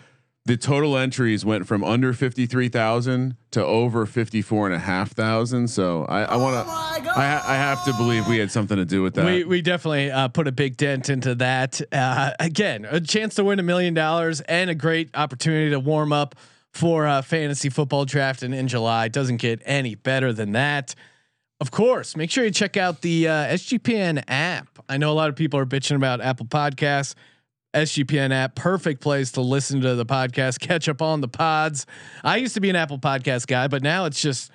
[0.50, 5.68] the total entries went from under 53,000 to over 54 and a half thousand.
[5.68, 9.00] So I, I want to, I, I have to believe we had something to do
[9.00, 9.26] with that.
[9.26, 11.80] we we definitely uh, put a big dent into that.
[11.92, 16.12] Uh, again, a chance to win a million dollars and a great opportunity to warm
[16.12, 16.34] up
[16.72, 19.06] for uh, fantasy football draft in, in July.
[19.06, 20.96] Doesn't get any better than that.
[21.60, 24.80] Of course, make sure you check out the uh, SGPN app.
[24.88, 27.14] I know a lot of people are bitching about Apple Podcasts.
[27.74, 31.86] SGPN app, perfect place to listen to the podcast, catch up on the pods.
[32.24, 34.50] I used to be an Apple Podcast guy, but now it's just,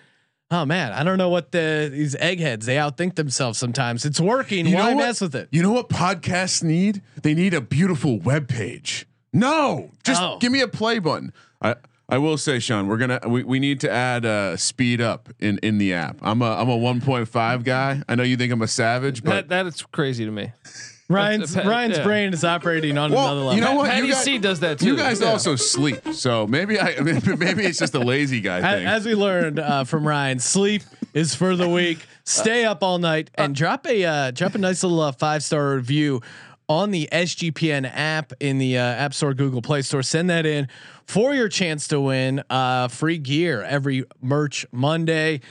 [0.51, 4.05] oh man, I don't know what the these eggheads they outthink themselves sometimes.
[4.05, 4.65] It's working.
[4.67, 5.05] You Why what?
[5.05, 5.47] mess with it?
[5.51, 7.01] You know what podcasts need?
[7.21, 9.05] They need a beautiful web page.
[9.31, 10.37] No, just Oh.
[10.39, 11.31] give me a play button.
[11.61, 11.75] I
[12.07, 15.57] I will say, Sean, we're gonna we, we need to add uh, speed up in
[15.59, 16.17] in the app.
[16.21, 18.01] I'm a I'm a 1.5 guy.
[18.07, 20.51] I know you think I'm a savage, but that that is crazy to me.
[21.07, 22.03] Ryan's Pat- Ryan's yeah.
[22.03, 23.53] brain is operating on another level.
[23.55, 23.89] you know what?
[23.91, 24.87] Patty you guys, C does that too.
[24.87, 25.27] you guys Yeah.
[25.31, 28.87] also sleep, so maybe I maybe it's just a lazy guy A- thing.
[28.87, 30.81] As we learned uh, from Ryan, sleep
[31.13, 31.99] is for the weak.
[32.23, 35.75] Stay up all night and drop a uh, drop a nice little uh, five star
[35.75, 36.21] review
[36.67, 40.01] on the SGPN app in the uh, App Store, Google Play Store.
[40.01, 40.67] Send that in
[41.05, 45.41] for your chance to win uh, free gear every merch Monday.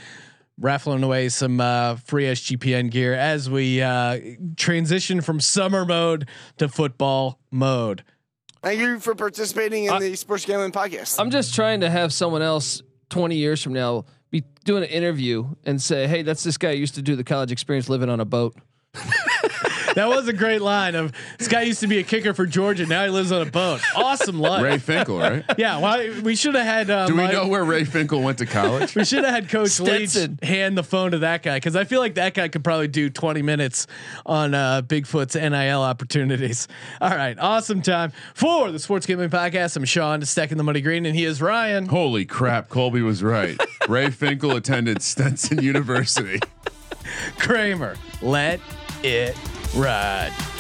[0.61, 4.21] Raffling away some uh, free SGPN gear as we uh,
[4.57, 6.29] transition from summer mode
[6.59, 8.05] to football mode.
[8.63, 11.19] Thank you for participating in I- the Sports Gambling Podcast.
[11.19, 15.45] I'm just trying to have someone else 20 years from now be doing an interview
[15.65, 18.21] and say, "Hey, that's this guy who used to do the college experience living on
[18.21, 18.57] a boat."
[19.95, 22.87] That was a great line of this guy used to be a kicker for Georgia.
[22.87, 23.81] Now he lives on a boat.
[23.97, 24.63] Awesome life.
[24.63, 25.45] Ray Finkle, right?
[25.59, 26.91] Yeah, why we should have had.
[26.91, 28.95] Uh, Do we Mike- know where Ray Finkle went to college?
[29.05, 30.39] We should have had Coach Stetson.
[30.41, 32.89] Leach hand the phone to that guy because I feel like that guy could probably
[32.89, 33.87] do 20 minutes
[34.27, 36.69] on uh, Bigfoot's NIL opportunities.
[37.01, 39.77] All right, awesome time for the Sports Gambling Podcast.
[39.77, 41.87] I'm Sean, stacking the money green, and he is Ryan.
[41.87, 43.59] Holy crap, Colby was right.
[43.89, 46.41] Ray Finkle attended Stetson University.
[47.39, 47.97] Kramer.
[48.23, 48.61] Let
[49.03, 49.37] it
[49.75, 50.54] ride.